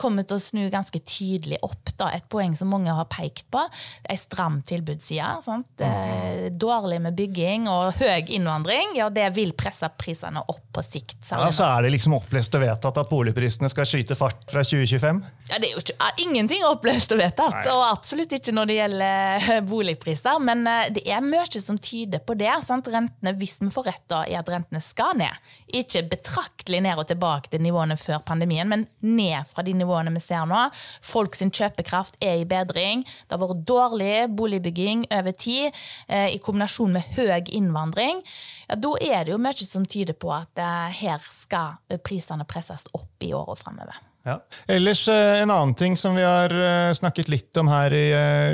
kommer 0.00 0.26
til 0.26 0.38
å 0.38 0.42
snu 0.42 0.62
ganske 0.72 0.98
tydelig 1.04 1.58
opp. 1.62 1.92
da, 1.98 2.10
Et 2.12 2.24
poeng 2.32 2.56
som 2.56 2.70
mange 2.72 2.92
har 2.92 3.08
pekt 3.12 3.48
på. 3.52 3.62
Ei 4.08 4.16
stram 4.16 4.62
tilbudsside. 4.66 5.28
Sant? 5.44 5.68
Mm. 5.80 6.58
Dårlig 6.58 7.00
med 7.04 7.16
bygging 7.18 7.68
og 7.70 7.98
høy 8.00 8.32
innvandring. 8.32 8.96
Ja, 8.98 9.08
det 9.12 9.28
vil 9.36 9.52
presse 9.58 9.88
prisene 9.98 10.42
opp 10.48 10.64
på 10.72 10.82
sikt. 10.84 11.18
Ja, 11.30 11.50
Så 11.52 11.64
er 11.66 11.82
det 11.82 11.92
liksom 11.92 12.16
opplest 12.16 12.54
og 12.56 12.62
vedtatt 12.64 12.98
at 12.98 13.10
boligprisene 13.10 13.68
skal 13.72 13.88
skyte 13.88 14.16
fart 14.18 14.48
fra 14.50 14.64
2025? 14.64 15.22
Ja, 15.50 15.58
Det 15.58 15.68
er 15.68 15.72
jo 15.74 15.82
ikke, 15.82 16.10
ingenting 16.22 16.64
opplest 16.64 17.12
og 17.12 17.18
vedtatt, 17.18 17.31
Nei. 17.38 17.62
og 17.72 17.82
absolutt 17.86 18.32
ikke 18.36 18.54
når 18.54 18.68
det 18.68 18.76
gjelder 18.76 19.46
eh, 19.54 19.62
boligpriser. 19.66 20.40
Men 20.44 20.66
eh, 20.68 20.90
det 20.94 21.04
er 21.08 21.24
mye 21.24 21.62
som 21.62 21.78
tyder 21.78 22.22
på 22.24 22.36
det. 22.38 22.50
Sant? 22.66 22.90
Rentene, 22.92 23.34
Hvis 23.38 23.58
vi 23.62 23.70
får 23.72 23.88
rett 23.88 24.04
da, 24.10 24.22
i 24.28 24.36
at 24.38 24.50
rentene 24.50 24.82
skal 24.82 25.16
ned, 25.18 25.50
ikke 25.72 26.04
betraktelig 26.12 26.82
ned 26.84 27.00
og 27.00 27.08
tilbake 27.10 27.52
til 27.52 27.64
nivåene 27.64 27.96
før 28.00 28.22
pandemien, 28.26 28.68
men 28.68 28.86
ned 29.00 29.48
fra 29.50 29.64
de 29.66 29.74
nivåene 29.78 30.12
vi 30.14 30.22
ser 30.24 30.46
nå. 30.50 30.66
Folk 31.04 31.38
sin 31.38 31.52
kjøpekraft 31.54 32.18
er 32.22 32.42
i 32.42 32.48
bedring. 32.48 33.06
Det 33.26 33.36
har 33.36 33.42
vært 33.42 33.64
dårlig 33.68 34.14
boligbygging 34.36 35.06
over 35.10 35.36
tid, 35.36 35.82
eh, 36.08 36.30
i 36.36 36.40
kombinasjon 36.42 36.96
med 36.98 37.16
høy 37.16 37.52
innvandring. 37.54 38.22
Ja, 38.68 38.76
da 38.76 38.94
er 39.00 39.24
det 39.24 39.34
jo 39.34 39.42
mye 39.42 39.66
som 39.66 39.86
tyder 39.88 40.16
på 40.18 40.32
at 40.34 40.58
her 40.98 41.22
skal 41.32 42.00
prisene 42.04 42.46
presses 42.48 42.88
opp 42.96 43.24
i 43.24 43.32
åra 43.36 43.56
framover. 43.58 44.11
Ja. 44.22 44.36
Ellers 44.70 45.08
eh, 45.10 45.40
en 45.42 45.50
annen 45.50 45.74
ting 45.74 45.96
som 45.98 46.14
vi 46.14 46.22
har 46.22 46.52
snakket 46.94 47.30
litt 47.32 47.58
om 47.58 47.70
her 47.72 47.94
i 47.96 48.06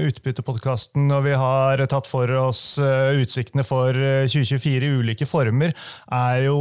Utbyttepodkasten, 0.09 1.11
og 1.13 1.27
vi 1.27 1.37
har 1.37 1.83
tatt 1.91 2.09
for 2.09 2.33
oss 2.41 2.63
utsiktene 2.81 3.67
for 3.69 3.93
2024 3.93 4.89
i 4.89 4.93
ulike 5.03 5.29
former, 5.29 5.75
er 6.09 6.47
jo 6.49 6.59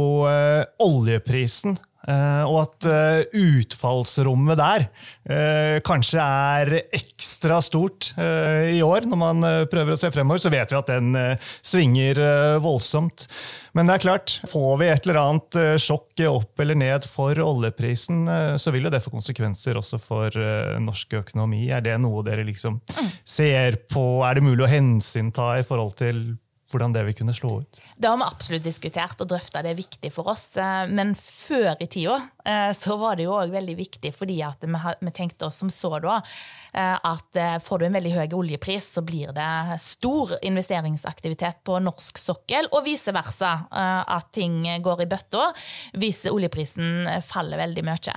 oljeprisen. 0.84 1.78
Uh, 2.08 2.44
og 2.48 2.62
at 2.62 2.86
uh, 2.88 3.36
utfallsrommet 3.36 4.56
der 4.56 4.86
uh, 5.28 5.76
kanskje 5.84 6.24
er 6.24 6.70
ekstra 6.96 7.58
stort 7.64 8.12
i 8.18 8.80
år, 8.84 9.04
når 9.10 9.18
man 9.20 9.44
prøver 9.68 9.92
å 9.92 9.98
se 10.00 10.08
fremover. 10.14 10.40
Så 10.40 10.52
vet 10.52 10.72
vi 10.72 10.78
at 10.78 10.90
den 10.90 11.16
svinger 11.36 12.20
voldsomt. 12.62 13.26
Men 13.76 13.88
det 13.88 13.96
er 13.96 14.04
klart, 14.06 14.34
får 14.48 14.78
vi 14.80 14.88
et 14.88 15.06
eller 15.06 15.20
annet 15.20 15.58
sjokk 15.82 16.22
opp 16.30 16.62
eller 16.62 16.78
ned 16.78 17.06
for 17.10 17.38
oljeprisen, 17.42 18.24
så 18.58 18.72
vil 18.74 18.88
jo 18.88 18.92
det 18.94 19.02
få 19.04 19.12
konsekvenser 19.12 19.78
også 19.78 20.00
for 20.02 20.34
norsk 20.82 21.18
økonomi. 21.20 21.66
Er 21.74 21.84
det 21.84 21.98
noe 22.02 22.24
dere 22.26 22.46
liksom 22.48 22.80
mm. 22.80 23.12
ser 23.28 23.80
på? 23.90 24.06
Er 24.26 24.38
det 24.38 24.46
mulig 24.46 24.64
å 24.66 24.72
hensynta 24.72 25.56
i 25.58 25.66
forhold 25.66 25.98
til 26.00 26.22
hvordan 26.70 26.94
det 26.94 27.04
vil 27.08 27.16
kunne 27.16 27.34
slå 27.36 27.52
ut? 27.62 27.80
Det 27.96 28.10
har 28.10 28.18
vi 28.20 28.26
absolutt 28.28 28.66
diskutert 28.66 29.20
og 29.24 29.30
drøfta, 29.30 29.62
det 29.64 29.72
er 29.72 29.78
viktig 29.78 30.12
for 30.14 30.32
oss. 30.32 30.50
Eh, 30.60 30.90
men 30.92 31.14
før 31.18 31.74
i 31.80 31.88
tida 31.90 32.20
så 32.72 32.96
var 33.00 33.18
det 33.18 33.26
jo 33.26 33.34
òg 33.36 33.52
veldig 33.52 33.74
viktig, 33.78 34.12
fordi 34.16 34.38
vi, 34.40 35.10
tenkte 35.14 35.48
oss 35.48 35.58
som 35.60 35.70
så 35.72 35.90
da 36.00 36.18
eh, 36.72 36.94
at 36.96 37.38
får 37.64 37.78
du 37.78 37.86
en 37.88 37.96
veldig 37.98 38.12
høy 38.14 38.36
oljepris, 38.38 38.92
så 38.96 39.02
blir 39.04 39.32
det 39.36 39.78
stor 39.82 40.34
investeringsaktivitet 40.46 41.62
på 41.66 41.78
norsk 41.82 42.18
sokkel, 42.20 42.70
og 42.72 42.86
vice 42.86 43.12
versa. 43.14 43.50
At 43.68 44.30
ting 44.34 44.62
går 44.82 45.02
i 45.02 45.08
bøtta 45.10 45.48
hvis 45.98 46.22
oljeprisen 46.30 47.08
faller 47.24 47.60
veldig 47.60 47.84
mye. 47.86 48.14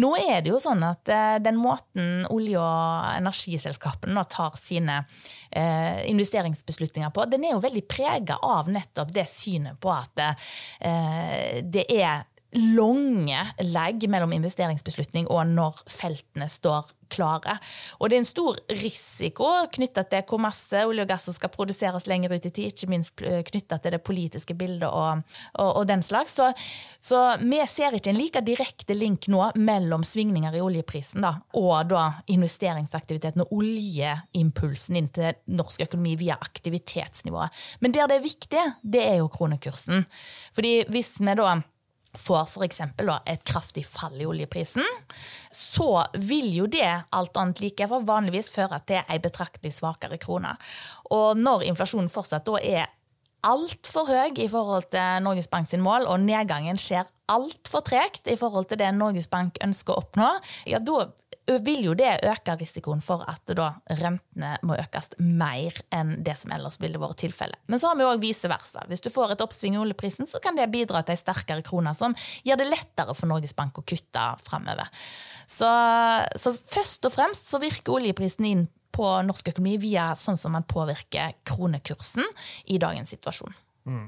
Nå 0.00 0.14
er 0.20 0.42
det 0.44 0.52
jo 0.52 0.60
sånn 0.62 0.82
at 0.86 1.08
den 1.44 1.58
måten 1.60 2.24
olje- 2.32 2.60
og 2.60 3.18
energiselskapene 3.18 4.24
tar 4.30 4.56
sine 4.60 5.02
investeringsbeslutninger 5.54 7.12
på, 7.14 7.26
den 7.30 7.46
er 7.46 7.54
jo 7.54 7.62
veldig 7.64 7.84
prega 7.88 8.38
av 8.42 8.68
nettopp 8.72 9.12
det 9.14 9.26
synet 9.30 9.80
på 9.80 9.92
at 9.94 10.24
eh, 10.24 11.60
det 11.64 11.86
er 11.92 12.24
lange 12.54 13.40
legg 13.66 14.04
mellom 14.10 14.34
investeringsbeslutning 14.36 15.26
og 15.32 15.46
når 15.50 15.80
feltene 15.90 16.48
står 16.50 16.92
klare. 17.14 17.56
Og 18.00 18.10
det 18.10 18.16
er 18.16 18.22
en 18.22 18.28
stor 18.28 18.58
risiko 18.80 19.48
knytta 19.74 20.04
til 20.10 20.24
hvor 20.28 20.40
masse 20.42 20.84
olje 20.86 21.04
og 21.04 21.10
gass 21.10 21.28
som 21.28 21.36
skal 21.36 21.52
produseres 21.52 22.08
lenger 22.10 22.34
ut 22.34 22.48
i 22.48 22.52
tid, 22.52 22.72
ikke 22.72 22.90
minst 22.90 23.14
knytta 23.18 23.78
til 23.82 23.96
det 23.96 24.02
politiske 24.06 24.56
bildet 24.58 24.88
og, 24.88 25.24
og, 25.52 25.70
og 25.80 25.88
den 25.90 26.02
slags. 26.04 26.34
Så, 26.34 26.50
så, 26.98 27.22
vi 27.42 27.60
ser 27.70 27.96
ikke 27.96 28.12
en 28.12 28.18
like 28.18 28.42
direkte 28.44 28.96
link 28.96 29.28
nå 29.32 29.50
mellom 29.60 30.04
svingninger 30.06 30.56
i 30.56 30.62
oljeprisen 30.64 31.24
da, 31.24 31.36
og 31.58 31.90
da 31.92 32.06
investeringsaktiviteten 32.32 33.44
og 33.44 33.54
oljeimpulsen 33.60 34.98
inn 34.98 35.10
til 35.14 35.38
norsk 35.54 35.86
økonomi 35.86 36.16
via 36.20 36.38
aktivitetsnivået. 36.40 37.64
Men 37.84 37.94
der 37.94 38.10
det 38.10 38.18
er 38.18 38.26
viktig, 38.26 38.64
det 38.82 39.04
er 39.04 39.20
jo 39.20 39.30
kronekursen. 39.32 40.04
Fordi 40.56 40.74
hvis 40.92 41.14
vi 41.20 41.38
da 41.38 41.54
får 42.18 42.48
f.eks. 42.48 42.80
et 43.26 43.44
kraftig 43.44 43.84
fall 43.86 44.16
i 44.20 44.26
oljeprisen, 44.26 44.84
så 45.50 46.04
vil 46.18 46.50
jo 46.54 46.66
det 46.70 46.90
alt 47.10 47.36
annet 47.40 47.62
like 47.64 47.88
for 47.90 48.06
vanligvis 48.06 48.50
føre 48.54 48.80
til 48.86 49.02
ei 49.08 49.20
betraktelig 49.22 49.74
svakere 49.78 50.18
krone. 50.22 50.54
Og 51.14 51.38
når 51.38 51.66
inflasjonen 51.70 52.12
fortsatt 52.12 52.46
da 52.46 52.60
er 52.60 52.92
altfor 53.44 54.08
høy 54.08 54.38
i 54.40 54.48
forhold 54.48 54.88
til 54.92 55.24
Norges 55.24 55.50
Bank 55.52 55.68
sin 55.68 55.84
mål, 55.84 56.08
og 56.08 56.22
nedgangen 56.24 56.78
skjer 56.80 57.08
altfor 57.32 57.84
tregt 57.84 58.28
i 58.28 58.38
forhold 58.40 58.70
til 58.70 58.80
det 58.80 58.90
Norges 58.96 59.28
Bank 59.32 59.58
ønsker 59.64 59.94
å 59.94 60.04
oppnå, 60.04 60.30
ja, 60.70 60.80
da 60.80 61.08
vil 61.44 61.82
jo 61.84 61.94
det 61.98 62.10
øke 62.24 62.56
risikoen 62.60 63.02
for 63.04 63.24
at 63.28 63.52
rentene 63.54 64.54
må 64.64 64.76
økes 64.80 65.10
mer 65.20 65.76
enn 65.94 66.14
det 66.24 66.36
som 66.40 66.54
ellers 66.56 66.78
ville 66.80 67.00
vært 67.00 67.20
tilfellet. 67.20 67.60
Men 67.68 67.80
så 67.80 67.90
har 67.90 67.98
vi 67.98 68.06
òg 68.08 68.22
vice 68.22 68.48
versa. 68.50 68.84
Hvis 68.88 69.04
du 69.04 69.10
får 69.12 69.34
et 69.34 69.44
oppsving 69.44 69.76
i 69.76 69.82
oljeprisen, 69.82 70.28
så 70.30 70.40
kan 70.44 70.56
det 70.56 70.70
bidra 70.72 71.02
til 71.04 71.16
ei 71.16 71.20
sterkere 71.20 71.64
krone, 71.66 71.92
som 71.96 72.16
gjør 72.46 72.62
det 72.62 72.70
lettere 72.70 73.16
for 73.16 73.30
Norges 73.30 73.56
Bank 73.56 73.80
å 73.80 73.84
kutte 73.84 74.24
framover. 74.46 74.88
Så, 75.44 75.68
så, 76.40 76.54
først 76.54 77.04
og 77.04 77.14
fremst 77.14 77.52
så 77.52 77.60
virker 77.62 77.98
oljeprisen 77.98 78.48
inn 78.48 78.66
på 78.94 79.06
norsk 79.26 79.50
økonomi 79.52 79.76
via 79.82 80.12
sånn 80.16 80.38
som 80.40 80.54
man 80.54 80.66
påvirker 80.70 81.34
kronekursen 81.44 82.24
i 82.70 82.78
dagens 82.80 83.12
situasjon. 83.16 83.56
Mm. 83.90 84.06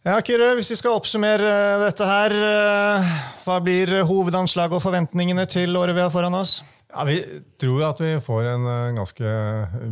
Ja, 0.00 0.16
Kyrre, 0.24 0.54
Hvis 0.56 0.70
vi 0.72 0.78
skal 0.80 0.96
oppsummere 0.96 1.44
eh, 1.44 1.82
dette 1.84 2.06
her, 2.08 2.32
eh, 2.32 3.08
hva 3.44 3.58
blir 3.60 3.98
hovedanslaget 4.08 4.78
og 4.78 4.80
forventningene 4.80 5.44
til 5.44 5.76
året 5.76 5.92
vi 5.92 6.00
har 6.00 6.12
foran 6.14 6.38
oss? 6.38 6.62
Ja, 6.88 7.04
Vi 7.04 7.18
tror 7.60 7.84
at 7.90 8.00
vi 8.00 8.14
får 8.24 8.48
en 8.48 8.64
eh, 8.64 8.94
ganske 8.96 9.34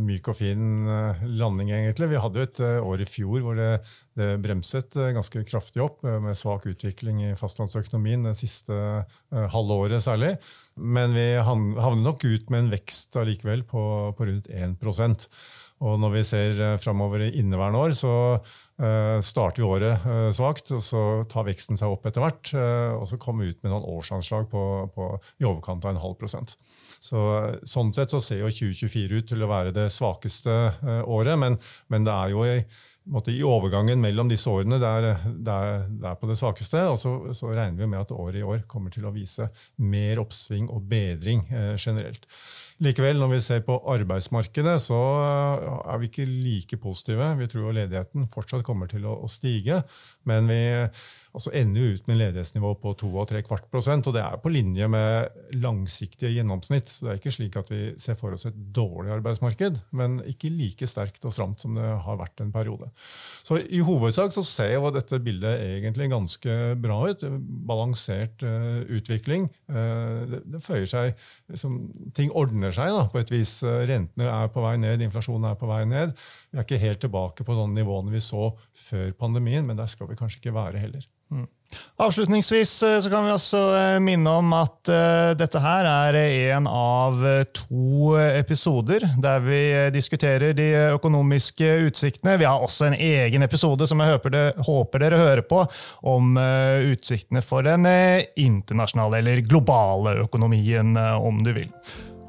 myk 0.01 0.31
og 0.33 0.39
fin 0.39 0.89
landing, 1.21 1.69
egentlig. 1.69 2.09
Vi 2.09 2.23
hadde 2.25 2.41
jo 2.41 2.47
et 2.47 2.63
år 2.81 3.05
i 3.05 3.09
fjor 3.11 3.45
hvor 3.45 3.61
det, 3.61 3.69
det 4.17 4.31
bremset 4.41 4.97
ganske 4.97 5.45
kraftig 5.45 5.85
opp, 5.85 6.01
med 6.01 6.33
svak 6.33 6.65
utvikling 6.73 7.21
i 7.29 7.37
fastlandsøkonomien 7.37 8.25
det 8.31 8.33
siste 8.41 9.05
halvåret 9.29 10.01
særlig. 10.01 10.39
Men 10.73 11.13
vi 11.13 11.35
havner 11.37 12.01
nok 12.01 12.25
ut 12.25 12.49
med 12.49 12.65
en 12.65 12.73
vekst 12.73 13.13
allikevel 13.21 13.61
på, 13.61 13.85
på 14.17 14.25
rundt 14.25 14.49
1 14.49 14.73
og 15.79 15.99
når 16.01 16.17
vi 16.17 16.25
ser 16.27 16.63
framover 16.83 17.27
i 17.27 17.33
inneværende 17.39 17.83
år, 17.87 17.95
så 17.97 18.15
Eh, 18.79 19.21
starter 19.21 19.59
vi 19.59 19.67
året 19.67 20.05
eh, 20.07 20.29
svakt, 20.31 20.71
og 20.71 20.79
så 20.83 20.99
tar 21.27 21.43
veksten 21.49 21.75
seg 21.79 21.91
opp 21.91 22.05
etter 22.07 22.23
hvert. 22.23 22.51
Eh, 22.55 22.93
og 22.95 23.09
så 23.09 23.19
kommer 23.19 23.43
vi 23.43 23.51
ut 23.51 23.65
med 23.65 23.73
noen 23.73 23.87
årsanslag 23.97 24.47
på, 24.51 24.61
på 24.95 25.07
i 25.41 25.47
overkant 25.47 25.83
av 25.83 25.91
en 25.91 25.99
halv 25.99 26.15
prosent. 26.21 26.55
Så, 27.03 27.19
sånn 27.67 27.91
sett 27.95 28.15
så 28.15 28.21
ser 28.23 28.39
jo 28.39 28.51
2024 28.51 29.19
ut 29.19 29.27
til 29.33 29.43
å 29.43 29.51
være 29.51 29.75
det 29.75 29.89
svakeste 29.91 30.55
året, 31.07 31.35
men, 31.39 31.55
men 31.91 32.07
det 32.07 32.15
er 32.15 32.33
jo 32.33 32.45
i, 32.47 32.55
måte, 33.09 33.33
i 33.33 33.43
overgangen 33.45 34.01
mellom 34.01 34.29
disse 34.29 34.49
årene 34.51 34.79
det 34.81 34.89
er, 34.89 35.07
det 35.29 35.55
er, 35.55 35.85
det 35.89 36.09
er 36.11 36.17
på 36.19 36.29
det 36.29 36.37
svakeste. 36.39 36.85
Og 36.91 36.97
så, 37.01 37.13
så, 37.37 37.51
regner 37.51 37.79
vi 37.79 37.89
med 37.89 38.01
at 38.01 38.13
året 38.15 38.39
i 38.41 38.45
år 38.45 38.63
kommer 38.69 38.93
til 38.93 39.07
å 39.09 39.13
vise 39.15 39.49
mer 39.81 40.21
oppsving 40.23 40.69
og 40.73 40.85
bedring 40.89 41.45
eh, 41.49 41.75
generelt. 41.79 42.27
Likevel, 42.79 43.19
når 43.19 43.33
vi 43.33 43.41
ser 43.43 43.63
på 43.67 43.75
arbeidsmarkedet, 43.91 44.77
så 44.79 44.99
er 45.83 45.99
vi 45.99 46.07
ikke 46.07 46.27
like 46.29 46.79
positive. 46.79 47.33
Vi 47.41 47.49
tror 47.51 47.75
ledigheten 47.75 48.29
fortsatt 48.31 48.63
kommer 48.67 48.87
til 48.91 49.03
å 49.09 49.27
stige, 49.27 49.81
men 50.29 50.47
vi 50.47 50.61
altså 51.35 51.51
ender 51.55 51.81
vi 51.81 51.95
ut 51.95 52.07
med 52.07 52.15
en 52.15 52.21
ledighetsnivå 52.23 52.71
på 52.81 52.93
2-3 53.03 53.41
kvart 53.45 53.67
prosent. 53.71 54.07
Og 54.09 54.15
det 54.15 54.23
er 54.23 54.39
på 54.41 54.51
linje 54.53 54.87
med 54.91 55.55
langsiktige 55.61 56.31
gjennomsnitt. 56.33 56.89
Så 56.89 57.05
det 57.05 57.11
er 57.11 57.21
ikke 57.21 57.35
slik 57.35 57.57
at 57.59 57.71
vi 57.73 57.81
ser 58.01 58.17
for 58.19 58.35
oss 58.35 58.47
et 58.49 58.57
dårlig 58.75 59.13
arbeidsmarked, 59.19 59.81
men 59.95 60.19
ikke 60.29 60.51
like 60.53 60.89
sterkt 60.89 61.25
og 61.29 61.35
stramt 61.35 61.61
som 61.61 61.77
det 61.77 61.85
har 62.05 62.19
vært 62.19 62.41
en 62.43 62.53
periode. 62.55 62.89
Så 63.45 63.59
i 63.61 63.81
hovedsak 63.85 64.33
så 64.35 64.43
ser 64.47 64.75
jo 64.75 64.93
dette 64.95 65.21
bildet 65.23 65.61
egentlig 65.77 66.09
ganske 66.11 66.57
bra 66.81 66.99
ut. 67.09 67.25
Balansert 67.69 68.45
uh, 68.45 68.81
utvikling. 68.89 69.49
Uh, 69.69 70.25
det, 70.29 70.43
det, 70.55 70.63
føyer 70.65 70.89
seg 70.89 71.13
liksom, 71.51 71.77
Ting 72.17 72.33
ordner 72.37 72.73
seg 72.75 72.91
da, 72.95 73.05
på 73.11 73.21
et 73.21 73.31
vis. 73.33 73.59
Rentene 73.63 74.29
er 74.29 74.49
på 74.53 74.63
vei 74.65 74.75
ned, 74.81 75.05
inflasjonen 75.05 75.51
er 75.51 75.59
på 75.59 75.69
vei 75.69 75.83
ned. 75.89 76.17
Vi 76.49 76.57
er 76.57 76.65
ikke 76.65 76.81
helt 76.81 77.01
tilbake 77.03 77.45
på 77.45 77.55
sånne 77.55 77.77
nivåene 77.77 78.13
vi 78.13 78.21
så 78.23 78.49
før 78.87 79.13
pandemien, 79.19 79.65
men 79.67 79.77
der 79.77 79.89
skal 79.91 80.09
vi 80.09 80.17
kanskje 80.17 80.41
ikke 80.41 80.55
være 80.55 80.81
heller. 80.81 81.05
Mm. 81.29 81.45
Avslutningsvis 82.01 82.71
eh, 82.83 82.95
så 83.03 83.09
kan 83.11 83.27
vi 83.27 83.33
også 83.35 83.59
eh, 83.77 83.97
minne 84.01 84.31
om 84.39 84.53
at 84.57 84.89
uh, 84.89 85.35
dette 85.37 85.61
her 85.61 85.85
er 85.85 86.17
en 86.17 86.65
av 86.65 87.19
to 87.53 88.15
episoder 88.17 89.05
der 89.21 89.43
vi 89.45 89.59
diskuterer 89.93 90.55
de 90.57 90.71
økonomiske 90.95 91.69
utsiktene. 91.85 92.39
Vi 92.41 92.47
har 92.49 92.65
også 92.65 92.89
en 92.89 92.97
egen 92.97 93.45
episode 93.45 93.85
som 93.87 94.01
jeg 94.01 94.15
håper, 94.15 94.33
det, 94.33 94.45
håper 94.65 95.05
dere 95.05 95.21
hører 95.21 95.45
på, 95.45 95.61
om 96.09 96.39
utsiktene 96.89 97.43
for 97.45 97.67
den 97.67 97.85
internasjonale 97.85 99.21
eller 99.21 99.43
globale 99.45 100.17
økonomien, 100.23 100.95
om 100.97 101.43
du 101.45 101.53
vil. 101.59 101.69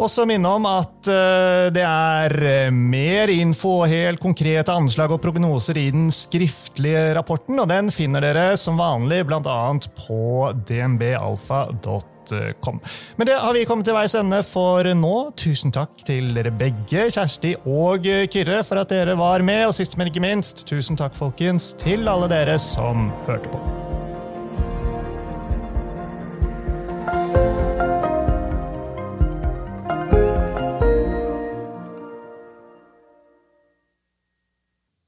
Også 0.01 0.25
minne 0.29 0.49
om 0.49 0.65
at 0.65 1.09
uh, 1.13 1.69
det 1.75 1.83
er 1.85 2.33
uh, 2.41 2.73
mer 2.73 3.29
info 3.35 3.83
og 3.83 3.91
helt 3.93 4.21
konkrete 4.23 4.73
anslag 4.73 5.13
og 5.13 5.21
prognoser 5.21 5.77
i 5.77 5.91
den 5.93 6.09
skriftlige 6.15 7.11
rapporten, 7.19 7.61
og 7.61 7.69
den 7.69 7.93
finner 7.93 8.25
dere 8.25 8.57
som 8.61 8.81
vanlig 8.81 9.27
bl.a. 9.29 9.59
på 9.99 10.23
dnbalfa.com. 10.71 12.81
Men 13.19 13.29
det 13.29 13.37
har 13.43 13.57
vi 13.57 13.67
kommet 13.69 13.89
til 13.89 13.97
veis 13.99 14.15
ende 14.17 14.41
for 14.47 14.87
nå. 14.97 15.17
Tusen 15.37 15.75
takk 15.75 16.01
til 16.07 16.33
dere 16.37 16.53
begge, 16.55 17.11
Kjersti 17.13 17.57
og 17.67 18.07
Kyrre, 18.33 18.63
for 18.65 18.81
at 18.81 18.93
dere 18.95 19.19
var 19.21 19.45
med. 19.45 19.67
Og 19.69 19.77
sist, 19.77 19.99
men 20.01 20.09
ikke 20.09 20.25
minst, 20.25 20.65
tusen 20.71 20.97
takk, 21.01 21.19
folkens, 21.19 21.75
til 21.83 22.09
alle 22.09 22.31
dere 22.31 22.57
som 22.63 23.11
hørte 23.29 23.53
på. 23.53 23.90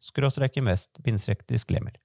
skråstrek 0.00 0.56
invest, 0.56 0.98
bindestrek 1.04 1.46
disclaimer. 1.48 1.96